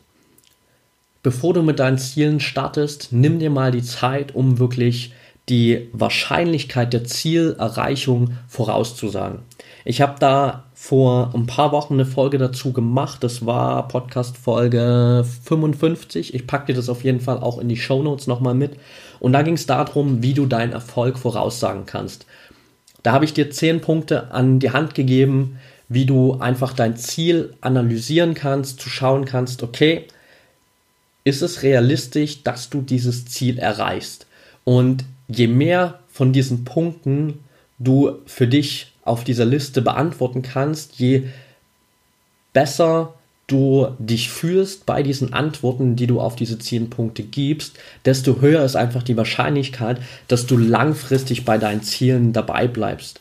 bevor 1.22 1.54
du 1.54 1.62
mit 1.62 1.78
deinen 1.78 1.98
Zielen 1.98 2.40
startest, 2.40 3.08
nimm 3.12 3.38
dir 3.38 3.50
mal 3.50 3.70
die 3.70 3.82
Zeit, 3.82 4.34
um 4.34 4.58
wirklich 4.58 5.12
die 5.48 5.88
Wahrscheinlichkeit 5.92 6.92
der 6.92 7.04
Zielerreichung 7.04 8.38
vorauszusagen. 8.48 9.40
Ich 9.84 10.00
habe 10.00 10.16
da 10.18 10.63
vor 10.86 11.30
ein 11.32 11.46
paar 11.46 11.72
Wochen 11.72 11.94
eine 11.94 12.04
Folge 12.04 12.36
dazu 12.36 12.74
gemacht. 12.74 13.24
Das 13.24 13.46
war 13.46 13.88
Podcast 13.88 14.36
Folge 14.36 15.24
55. 15.44 16.34
Ich 16.34 16.46
packe 16.46 16.66
dir 16.66 16.74
das 16.74 16.90
auf 16.90 17.04
jeden 17.04 17.20
Fall 17.20 17.38
auch 17.38 17.56
in 17.56 17.70
die 17.70 17.78
Show 17.78 18.02
Notes 18.02 18.26
nochmal 18.26 18.52
mit. 18.52 18.72
Und 19.18 19.32
da 19.32 19.40
ging 19.40 19.54
es 19.54 19.64
darum, 19.64 20.22
wie 20.22 20.34
du 20.34 20.44
deinen 20.44 20.74
Erfolg 20.74 21.16
voraussagen 21.16 21.86
kannst. 21.86 22.26
Da 23.02 23.12
habe 23.12 23.24
ich 23.24 23.32
dir 23.32 23.50
zehn 23.50 23.80
Punkte 23.80 24.30
an 24.30 24.58
die 24.58 24.72
Hand 24.72 24.94
gegeben, 24.94 25.58
wie 25.88 26.04
du 26.04 26.34
einfach 26.34 26.74
dein 26.74 26.98
Ziel 26.98 27.54
analysieren 27.62 28.34
kannst, 28.34 28.78
zu 28.78 28.90
schauen 28.90 29.24
kannst, 29.24 29.62
okay, 29.62 30.06
ist 31.24 31.40
es 31.40 31.62
realistisch, 31.62 32.42
dass 32.42 32.68
du 32.68 32.82
dieses 32.82 33.24
Ziel 33.24 33.58
erreichst? 33.58 34.26
Und 34.64 35.06
je 35.28 35.46
mehr 35.46 36.00
von 36.12 36.34
diesen 36.34 36.66
Punkten 36.66 37.38
du 37.78 38.18
für 38.26 38.46
dich 38.46 38.93
auf 39.04 39.24
dieser 39.24 39.44
Liste 39.44 39.82
beantworten 39.82 40.42
kannst, 40.42 40.98
je 40.98 41.24
besser 42.52 43.14
du 43.46 43.88
dich 43.98 44.30
fühlst 44.30 44.86
bei 44.86 45.02
diesen 45.02 45.34
Antworten, 45.34 45.96
die 45.96 46.06
du 46.06 46.20
auf 46.20 46.34
diese 46.34 46.58
zehn 46.58 46.88
Punkte 46.88 47.22
gibst, 47.22 47.76
desto 48.06 48.40
höher 48.40 48.64
ist 48.64 48.76
einfach 48.76 49.02
die 49.02 49.16
Wahrscheinlichkeit, 49.16 50.00
dass 50.28 50.46
du 50.46 50.56
langfristig 50.56 51.44
bei 51.44 51.58
deinen 51.58 51.82
Zielen 51.82 52.32
dabei 52.32 52.66
bleibst. 52.66 53.20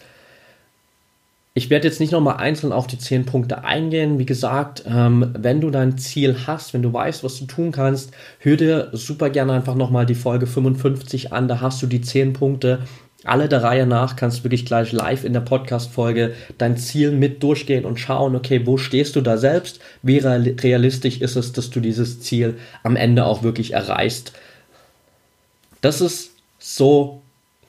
Ich 1.55 1.69
werde 1.69 1.87
jetzt 1.87 1.99
nicht 1.99 2.11
nochmal 2.11 2.37
einzeln 2.37 2.73
auf 2.73 2.87
die 2.87 2.97
10 2.97 3.27
Punkte 3.27 3.63
eingehen. 3.63 4.17
Wie 4.17 4.25
gesagt, 4.25 4.85
ähm, 4.87 5.35
wenn 5.37 5.61
du 5.61 5.69
dein 5.69 5.99
Ziel 5.99 6.35
hast, 6.47 6.73
wenn 6.73 6.81
du 6.81 6.91
weißt, 6.91 7.23
was 7.23 7.37
du 7.37 7.45
tun 7.45 7.71
kannst, 7.71 8.09
hör 8.39 8.57
dir 8.57 8.89
super 8.93 9.29
gerne 9.29 9.53
einfach 9.53 9.75
nochmal 9.75 10.07
die 10.07 10.15
Folge 10.15 10.47
55 10.47 11.31
an. 11.31 11.47
Da 11.47 11.61
hast 11.61 11.79
du 11.83 11.85
die 11.85 12.01
10 12.01 12.33
Punkte. 12.33 12.79
Alle 13.25 13.47
der 13.47 13.63
Reihe 13.63 13.85
nach 13.85 14.15
kannst 14.15 14.39
du 14.39 14.43
wirklich 14.43 14.65
gleich 14.65 14.91
live 14.91 15.23
in 15.23 15.33
der 15.33 15.39
Podcast-Folge 15.39 16.33
dein 16.57 16.77
Ziel 16.77 17.11
mit 17.11 17.41
durchgehen 17.41 17.85
und 17.85 17.99
schauen, 17.99 18.35
okay, 18.35 18.65
wo 18.65 18.77
stehst 18.77 19.15
du 19.15 19.21
da 19.21 19.37
selbst? 19.37 19.79
Wie 20.01 20.17
realistisch 20.17 21.21
ist 21.21 21.37
es, 21.37 21.53
dass 21.53 21.69
du 21.69 21.79
dieses 21.79 22.19
Ziel 22.21 22.57
am 22.83 22.95
Ende 22.95 23.25
auch 23.25 23.43
wirklich 23.43 23.73
erreichst? 23.73 24.33
Das 25.79 26.01
ist 26.01 26.31
so 26.59 27.21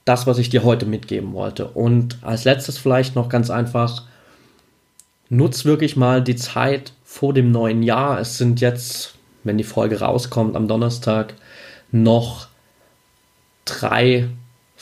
das, 0.05 0.27
was 0.27 0.39
ich 0.39 0.51
dir 0.51 0.65
heute 0.65 0.87
mitgeben 0.87 1.33
wollte. 1.33 1.69
Und 1.69 2.19
als 2.23 2.45
letztes 2.45 2.79
vielleicht 2.79 3.15
noch 3.15 3.29
ganz 3.29 3.49
einfach, 3.49 4.03
nutz 5.29 5.65
wirklich 5.65 5.97
mal 5.97 6.23
die 6.23 6.37
Zeit 6.37 6.93
vor 7.05 7.33
dem 7.33 7.53
neuen 7.53 7.83
Jahr. 7.83 8.21
Es 8.21 8.39
sind 8.39 8.61
jetzt, 8.61 9.15
wenn 9.45 9.57
die 9.57 9.65
Folge 9.65 10.01
rauskommt, 10.01 10.57
am 10.57 10.69
Donnerstag 10.69 11.35
noch 11.91 12.49
drei 13.65 14.29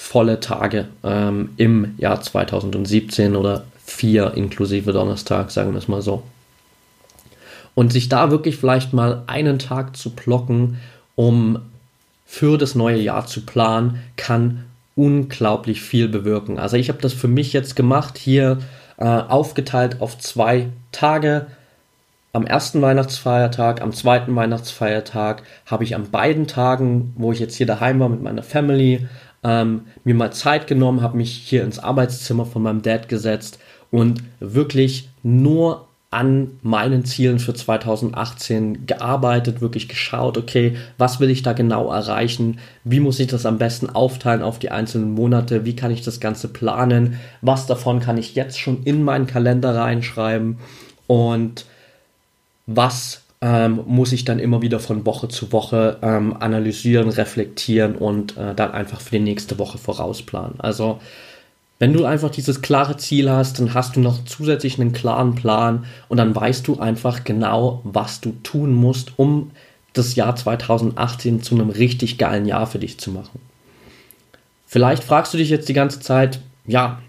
volle 0.02 0.40
Tage 0.40 0.88
ähm, 1.04 1.50
im 1.56 1.94
Jahr 1.96 2.20
2017 2.20 3.36
oder 3.36 3.64
vier 3.82 4.34
inklusive 4.34 4.92
Donnerstag, 4.92 5.52
sagen 5.52 5.72
wir 5.72 5.78
es 5.78 5.86
mal 5.86 6.02
so. 6.02 6.24
Und 7.74 7.92
sich 7.92 8.08
da 8.08 8.30
wirklich 8.30 8.56
vielleicht 8.56 8.92
mal 8.92 9.22
einen 9.28 9.60
Tag 9.60 9.96
zu 9.96 10.10
blocken, 10.10 10.78
um 11.14 11.60
für 12.26 12.58
das 12.58 12.74
neue 12.74 12.98
Jahr 12.98 13.26
zu 13.26 13.46
planen, 13.46 14.02
kann 14.16 14.64
unglaublich 14.96 15.80
viel 15.80 16.08
bewirken. 16.08 16.58
Also 16.58 16.76
ich 16.76 16.88
habe 16.88 17.00
das 17.00 17.12
für 17.12 17.28
mich 17.28 17.52
jetzt 17.52 17.76
gemacht, 17.76 18.18
hier 18.18 18.58
äh, 18.98 19.04
aufgeteilt 19.04 20.00
auf 20.00 20.18
zwei 20.18 20.68
Tage. 20.90 21.46
Am 22.32 22.44
ersten 22.44 22.82
Weihnachtsfeiertag, 22.82 23.80
am 23.80 23.92
zweiten 23.92 24.34
Weihnachtsfeiertag 24.34 25.44
habe 25.64 25.84
ich 25.84 25.94
an 25.94 26.10
beiden 26.10 26.48
Tagen, 26.48 27.12
wo 27.16 27.30
ich 27.30 27.38
jetzt 27.38 27.54
hier 27.54 27.66
daheim 27.66 28.00
war 28.00 28.08
mit 28.08 28.22
meiner 28.22 28.42
Family, 28.42 29.06
ähm, 29.42 29.82
mir 30.04 30.14
mal 30.14 30.32
Zeit 30.32 30.66
genommen, 30.66 31.02
habe 31.02 31.16
mich 31.16 31.32
hier 31.32 31.64
ins 31.64 31.78
Arbeitszimmer 31.78 32.46
von 32.46 32.62
meinem 32.62 32.82
Dad 32.82 33.08
gesetzt 33.08 33.58
und 33.90 34.22
wirklich 34.40 35.08
nur 35.22 35.88
an 36.10 36.58
meinen 36.60 37.06
Zielen 37.06 37.38
für 37.38 37.54
2018 37.54 38.84
gearbeitet, 38.86 39.62
wirklich 39.62 39.88
geschaut, 39.88 40.36
okay, 40.36 40.76
was 40.98 41.20
will 41.20 41.30
ich 41.30 41.42
da 41.42 41.54
genau 41.54 41.90
erreichen, 41.90 42.58
wie 42.84 43.00
muss 43.00 43.18
ich 43.18 43.28
das 43.28 43.46
am 43.46 43.56
besten 43.56 43.88
aufteilen 43.88 44.42
auf 44.42 44.58
die 44.58 44.70
einzelnen 44.70 45.12
Monate, 45.12 45.64
wie 45.64 45.74
kann 45.74 45.90
ich 45.90 46.02
das 46.02 46.20
Ganze 46.20 46.48
planen, 46.48 47.18
was 47.40 47.66
davon 47.66 48.00
kann 48.00 48.18
ich 48.18 48.34
jetzt 48.34 48.60
schon 48.60 48.82
in 48.82 49.02
meinen 49.02 49.26
Kalender 49.26 49.74
reinschreiben? 49.74 50.58
Und 51.06 51.64
was 52.66 53.21
ähm, 53.42 53.80
muss 53.86 54.12
ich 54.12 54.24
dann 54.24 54.38
immer 54.38 54.62
wieder 54.62 54.78
von 54.78 55.04
Woche 55.04 55.26
zu 55.26 55.50
Woche 55.50 55.98
ähm, 56.00 56.36
analysieren, 56.38 57.08
reflektieren 57.08 57.96
und 57.96 58.36
äh, 58.36 58.54
dann 58.54 58.70
einfach 58.70 59.00
für 59.00 59.16
die 59.16 59.24
nächste 59.24 59.58
Woche 59.58 59.78
vorausplanen. 59.78 60.60
Also 60.60 61.00
wenn 61.80 61.92
du 61.92 62.04
einfach 62.04 62.30
dieses 62.30 62.62
klare 62.62 62.96
Ziel 62.96 63.28
hast, 63.28 63.58
dann 63.58 63.74
hast 63.74 63.96
du 63.96 64.00
noch 64.00 64.24
zusätzlich 64.24 64.80
einen 64.80 64.92
klaren 64.92 65.34
Plan 65.34 65.84
und 66.08 66.18
dann 66.18 66.34
weißt 66.34 66.68
du 66.68 66.78
einfach 66.78 67.24
genau, 67.24 67.80
was 67.82 68.20
du 68.20 68.32
tun 68.44 68.72
musst, 68.72 69.14
um 69.16 69.50
das 69.92 70.14
Jahr 70.14 70.36
2018 70.36 71.42
zu 71.42 71.56
einem 71.56 71.70
richtig 71.70 72.18
geilen 72.18 72.46
Jahr 72.46 72.68
für 72.68 72.78
dich 72.78 72.98
zu 72.98 73.10
machen. 73.10 73.40
Vielleicht 74.68 75.02
fragst 75.02 75.34
du 75.34 75.38
dich 75.38 75.50
jetzt 75.50 75.68
die 75.68 75.74
ganze 75.74 75.98
Zeit, 75.98 76.38
ja, 76.64 77.02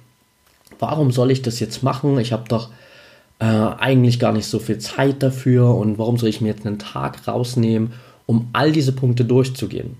warum 0.79 1.11
soll 1.11 1.29
ich 1.29 1.43
das 1.43 1.59
jetzt 1.59 1.83
machen? 1.83 2.17
Ich 2.17 2.33
habe 2.33 2.49
doch 2.49 2.71
äh, 3.39 3.45
eigentlich 3.45 4.19
gar 4.19 4.31
nicht 4.31 4.47
so 4.47 4.59
viel 4.59 4.77
Zeit 4.77 5.21
dafür 5.23 5.75
und 5.75 5.97
warum 5.97 6.17
soll 6.17 6.29
ich 6.29 6.41
mir 6.41 6.49
jetzt 6.49 6.65
einen 6.65 6.79
Tag 6.79 7.27
rausnehmen, 7.27 7.93
um 8.25 8.49
all 8.53 8.71
diese 8.71 8.93
Punkte 8.93 9.25
durchzugehen? 9.25 9.97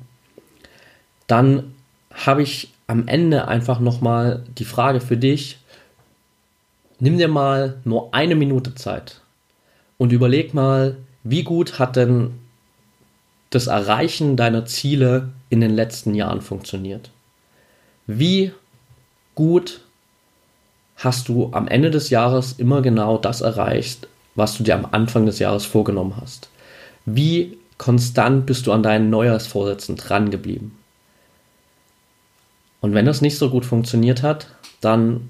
Dann 1.28 1.74
habe 2.12 2.44
ich 2.44 2.70
am 2.88 3.08
Ende 3.08 3.48
einfach 3.48 3.80
nochmal 3.80 4.44
die 4.58 4.66
Frage 4.66 5.02
für 5.02 5.18
dich. 5.18 5.58
Nimm 7.00 7.18
dir 7.18 7.28
mal 7.28 7.78
nur 7.86 8.14
eine 8.14 8.36
Minute 8.36 8.76
Zeit 8.76 9.22
und 9.98 10.12
überleg 10.12 10.54
mal, 10.54 10.98
wie 11.24 11.44
gut 11.44 11.80
hat 11.80 11.96
denn 11.96 12.32
das 13.50 13.68
Erreichen 13.68 14.36
deiner 14.36 14.66
Ziele 14.66 15.30
in 15.50 15.62
den 15.62 15.72
letzten 15.72 16.16
Jahren 16.16 16.42
funktioniert? 16.42 17.12
Wie 18.08 18.52
gut 19.36 19.82
hast 21.04 21.28
du 21.28 21.50
am 21.52 21.68
Ende 21.68 21.92
des 21.92 22.10
Jahres 22.10 22.54
immer 22.54 22.82
genau 22.82 23.18
das 23.18 23.42
erreicht, 23.42 24.08
was 24.36 24.58
du 24.58 24.64
dir 24.64 24.76
am 24.76 24.88
Anfang 24.92 25.26
des 25.26 25.40
Jahres 25.40 25.66
vorgenommen 25.66 26.16
hast? 26.20 26.50
Wie 27.06 27.58
konstant 27.78 28.46
bist 28.46 28.66
du 28.66 28.72
an 28.72 28.84
deinen 28.84 29.10
Neujahrsvorsätzen 29.10 29.98
dran 29.98 30.32
geblieben? 30.32 30.78
Und 32.80 32.94
wenn 32.94 33.06
das 33.06 33.22
nicht 33.22 33.38
so 33.38 33.50
gut 33.50 33.66
funktioniert 33.66 34.24
hat, 34.24 34.48
dann 34.82 35.30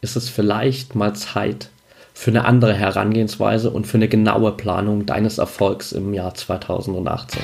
ist 0.00 0.16
es 0.16 0.28
vielleicht 0.28 0.94
mal 0.94 1.14
Zeit 1.14 1.70
für 2.12 2.30
eine 2.30 2.44
andere 2.44 2.74
Herangehensweise 2.74 3.70
und 3.70 3.86
für 3.86 3.96
eine 3.96 4.08
genaue 4.08 4.52
Planung 4.52 5.06
deines 5.06 5.38
Erfolgs 5.38 5.92
im 5.92 6.14
Jahr 6.14 6.34
2018. 6.34 7.42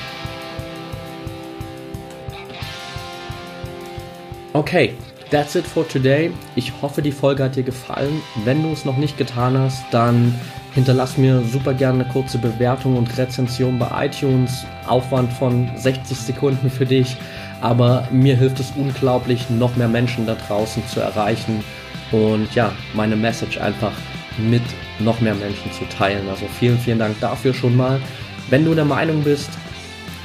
Okay, 4.53 4.93
that's 5.31 5.55
it 5.55 5.65
for 5.65 5.87
today. 5.87 6.31
Ich 6.55 6.71
hoffe, 6.81 7.01
die 7.01 7.11
Folge 7.11 7.43
hat 7.43 7.55
dir 7.55 7.63
gefallen. 7.63 8.21
Wenn 8.45 8.61
du 8.61 8.69
es 8.69 8.85
noch 8.85 8.97
nicht 8.97 9.17
getan 9.17 9.57
hast, 9.57 9.83
dann 9.91 10.39
hinterlass 10.73 11.17
mir 11.17 11.41
super 11.41 11.73
gerne 11.73 12.03
eine 12.03 12.13
kurze 12.13 12.37
Bewertung 12.37 12.97
und 12.97 13.17
Rezension 13.17 13.79
bei 13.79 14.05
iTunes. 14.05 14.65
Aufwand 14.87 15.33
von 15.33 15.69
60 15.75 16.17
Sekunden 16.17 16.69
für 16.69 16.85
dich 16.85 17.17
aber 17.61 18.07
mir 18.11 18.35
hilft 18.35 18.59
es 18.59 18.73
unglaublich, 18.75 19.49
noch 19.49 19.75
mehr 19.75 19.87
Menschen 19.87 20.25
da 20.25 20.35
draußen 20.35 20.85
zu 20.87 20.99
erreichen 20.99 21.63
und 22.11 22.53
ja, 22.55 22.73
meine 22.93 23.15
Message 23.15 23.59
einfach 23.59 23.93
mit 24.37 24.63
noch 24.99 25.21
mehr 25.21 25.35
Menschen 25.35 25.71
zu 25.71 25.85
teilen. 25.85 26.27
Also 26.29 26.47
vielen, 26.59 26.77
vielen 26.79 26.99
Dank 26.99 27.19
dafür 27.21 27.53
schon 27.53 27.75
mal. 27.75 28.01
Wenn 28.49 28.65
du 28.65 28.73
der 28.73 28.85
Meinung 28.85 29.23
bist, 29.23 29.49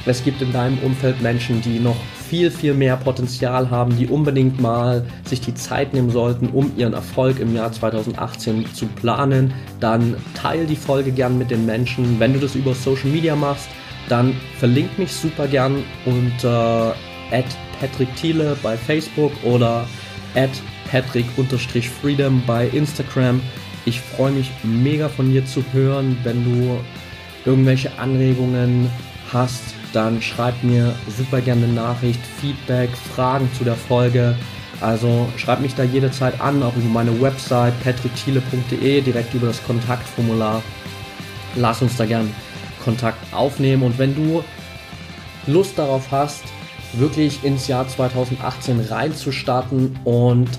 es 0.05 0.23
gibt 0.23 0.41
in 0.41 0.51
deinem 0.51 0.77
Umfeld 0.79 1.21
Menschen, 1.21 1.61
die 1.61 1.79
noch 1.79 1.97
viel, 2.29 2.51
viel 2.51 2.73
mehr 2.73 2.97
Potenzial 2.97 3.69
haben, 3.69 3.97
die 3.97 4.07
unbedingt 4.07 4.59
mal 4.59 5.05
sich 5.25 5.39
die 5.41 5.53
Zeit 5.53 5.93
nehmen 5.93 6.09
sollten, 6.09 6.49
um 6.49 6.71
ihren 6.77 6.93
Erfolg 6.93 7.39
im 7.39 7.55
Jahr 7.55 7.71
2018 7.71 8.65
zu 8.73 8.85
planen, 8.87 9.53
dann 9.79 10.15
teile 10.33 10.65
die 10.65 10.75
Folge 10.75 11.11
gern 11.11 11.37
mit 11.37 11.51
den 11.51 11.65
Menschen. 11.65 12.19
Wenn 12.19 12.33
du 12.33 12.39
das 12.39 12.55
über 12.55 12.73
Social 12.73 13.09
Media 13.09 13.35
machst, 13.35 13.69
dann 14.09 14.33
verlink 14.57 14.97
mich 14.97 15.11
super 15.11 15.47
gern 15.47 15.83
unter 16.05 16.95
at 17.31 17.45
Patrick 17.79 18.13
Thiele 18.15 18.57
bei 18.61 18.75
Facebook 18.77 19.31
oder 19.43 19.85
at 20.35 20.49
Patrick-Freedom 20.89 22.41
bei 22.45 22.67
Instagram. 22.69 23.41
Ich 23.85 24.01
freue 24.01 24.31
mich 24.31 24.51
mega 24.63 25.09
von 25.09 25.31
dir 25.31 25.45
zu 25.45 25.63
hören. 25.71 26.17
Wenn 26.23 26.43
du 26.43 26.77
irgendwelche 27.45 27.97
Anregungen 27.97 28.89
hast, 29.31 29.63
dann 29.93 30.21
schreib 30.21 30.63
mir 30.63 30.93
super 31.17 31.41
gerne 31.41 31.65
eine 31.65 31.73
Nachricht, 31.73 32.19
Feedback, 32.39 32.89
Fragen 33.15 33.49
zu 33.57 33.63
der 33.63 33.75
Folge. 33.75 34.35
Also 34.81 35.27
schreib 35.37 35.61
mich 35.61 35.75
da 35.75 35.83
jederzeit 35.83 36.39
an, 36.39 36.61
auch 36.61 36.75
über 36.75 36.89
meine 36.89 37.19
Website 37.21 37.73
patrickthiele.de, 37.83 39.01
direkt 39.01 39.33
über 39.33 39.47
das 39.47 39.63
Kontaktformular. 39.63 40.61
Lass 41.55 41.81
uns 41.81 41.97
da 41.97 42.05
gern 42.05 42.33
Kontakt 42.83 43.17
aufnehmen 43.33 43.83
und 43.83 43.97
wenn 43.97 44.15
du 44.15 44.43
Lust 45.47 45.77
darauf 45.79 46.11
hast, 46.11 46.43
wirklich 46.93 47.43
ins 47.43 47.67
Jahr 47.67 47.87
2018 47.87 48.79
reinzustarten 48.81 49.97
und 50.03 50.49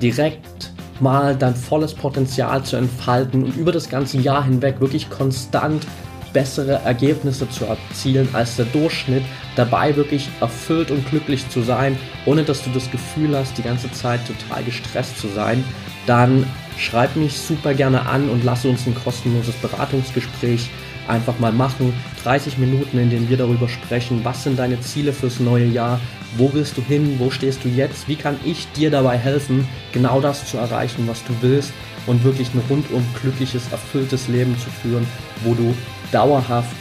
direkt 0.00 0.72
mal 1.00 1.36
dein 1.36 1.54
volles 1.54 1.94
Potenzial 1.94 2.62
zu 2.62 2.76
entfalten 2.76 3.44
und 3.44 3.56
über 3.56 3.72
das 3.72 3.88
ganze 3.88 4.18
Jahr 4.18 4.44
hinweg 4.44 4.80
wirklich 4.80 5.10
konstant 5.10 5.86
bessere 6.34 6.82
Ergebnisse 6.84 7.48
zu 7.48 7.64
erzielen 7.64 8.28
als 8.34 8.56
der 8.56 8.66
Durchschnitt, 8.66 9.22
dabei 9.56 9.96
wirklich 9.96 10.28
erfüllt 10.42 10.90
und 10.90 11.08
glücklich 11.08 11.48
zu 11.48 11.62
sein, 11.62 11.96
ohne 12.26 12.42
dass 12.42 12.62
du 12.62 12.70
das 12.70 12.90
Gefühl 12.90 13.34
hast, 13.34 13.56
die 13.56 13.62
ganze 13.62 13.90
Zeit 13.92 14.20
total 14.26 14.62
gestresst 14.64 15.18
zu 15.18 15.28
sein, 15.28 15.64
dann 16.06 16.44
schreib 16.76 17.16
mich 17.16 17.38
super 17.38 17.72
gerne 17.72 18.04
an 18.06 18.28
und 18.28 18.44
lass 18.44 18.66
uns 18.66 18.86
ein 18.86 18.94
kostenloses 18.94 19.54
Beratungsgespräch 19.56 20.68
einfach 21.08 21.38
mal 21.38 21.52
machen. 21.52 21.94
30 22.24 22.58
Minuten, 22.58 22.98
in 22.98 23.10
denen 23.10 23.28
wir 23.28 23.36
darüber 23.36 23.68
sprechen, 23.68 24.20
was 24.24 24.44
sind 24.44 24.58
deine 24.58 24.80
Ziele 24.80 25.12
fürs 25.12 25.40
neue 25.40 25.66
Jahr, 25.66 26.00
wo 26.36 26.52
willst 26.52 26.76
du 26.76 26.82
hin, 26.82 27.16
wo 27.18 27.30
stehst 27.30 27.64
du 27.64 27.68
jetzt, 27.68 28.08
wie 28.08 28.16
kann 28.16 28.36
ich 28.44 28.66
dir 28.72 28.90
dabei 28.90 29.16
helfen, 29.16 29.68
genau 29.92 30.20
das 30.20 30.46
zu 30.50 30.58
erreichen, 30.58 31.06
was 31.06 31.22
du 31.24 31.32
willst 31.40 31.72
und 32.06 32.24
wirklich 32.24 32.52
ein 32.54 32.62
rundum 32.68 33.04
glückliches, 33.20 33.70
erfülltes 33.70 34.28
Leben 34.28 34.56
zu 34.58 34.70
führen, 34.70 35.06
wo 35.44 35.54
du 35.54 35.74
dauerhaft 36.14 36.74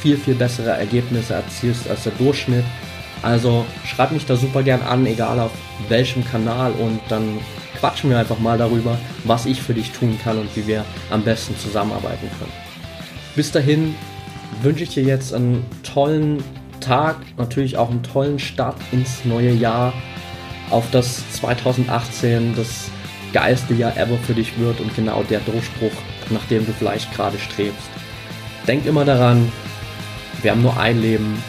viel, 0.00 0.16
viel 0.16 0.34
bessere 0.34 0.70
Ergebnisse 0.70 1.34
erzielst 1.34 1.90
als 1.90 2.04
der 2.04 2.12
Durchschnitt. 2.12 2.64
Also 3.22 3.66
schreib 3.84 4.12
mich 4.12 4.26
da 4.26 4.36
super 4.36 4.62
gern 4.62 4.82
an, 4.82 5.04
egal 5.06 5.40
auf 5.40 5.50
welchem 5.88 6.24
Kanal 6.24 6.72
und 6.72 7.00
dann 7.08 7.38
quatschen 7.80 8.10
wir 8.10 8.18
einfach 8.18 8.38
mal 8.38 8.56
darüber, 8.56 8.98
was 9.24 9.46
ich 9.46 9.60
für 9.60 9.74
dich 9.74 9.90
tun 9.90 10.18
kann 10.22 10.38
und 10.38 10.54
wie 10.54 10.66
wir 10.66 10.84
am 11.10 11.22
besten 11.22 11.56
zusammenarbeiten 11.58 12.28
können. 12.38 12.52
Bis 13.34 13.50
dahin 13.50 13.94
wünsche 14.62 14.84
ich 14.84 14.90
dir 14.90 15.02
jetzt 15.02 15.34
einen 15.34 15.64
tollen 15.82 16.42
Tag, 16.80 17.16
natürlich 17.36 17.76
auch 17.76 17.90
einen 17.90 18.02
tollen 18.02 18.38
Start 18.38 18.76
ins 18.92 19.24
neue 19.24 19.52
Jahr, 19.52 19.92
auf 20.70 20.90
das 20.90 21.30
2018 21.32 22.54
das 22.56 22.90
geilste 23.32 23.74
Jahr 23.74 23.96
ever 23.96 24.16
für 24.18 24.34
dich 24.34 24.58
wird 24.58 24.80
und 24.80 24.94
genau 24.94 25.22
der 25.24 25.40
Durchbruch, 25.40 25.92
nach 26.30 26.44
dem 26.46 26.64
du 26.64 26.72
vielleicht 26.72 27.12
gerade 27.14 27.38
strebst. 27.38 27.95
Denk 28.66 28.84
immer 28.84 29.04
daran, 29.04 29.52
wir 30.42 30.50
haben 30.50 30.62
nur 30.62 30.76
ein 30.76 31.00
Leben, 31.00 31.42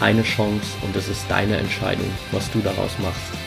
eine 0.00 0.22
Chance 0.22 0.66
und 0.82 0.96
es 0.96 1.08
ist 1.08 1.24
deine 1.28 1.56
Entscheidung, 1.56 2.10
was 2.32 2.50
du 2.50 2.58
daraus 2.60 2.98
machst. 2.98 3.37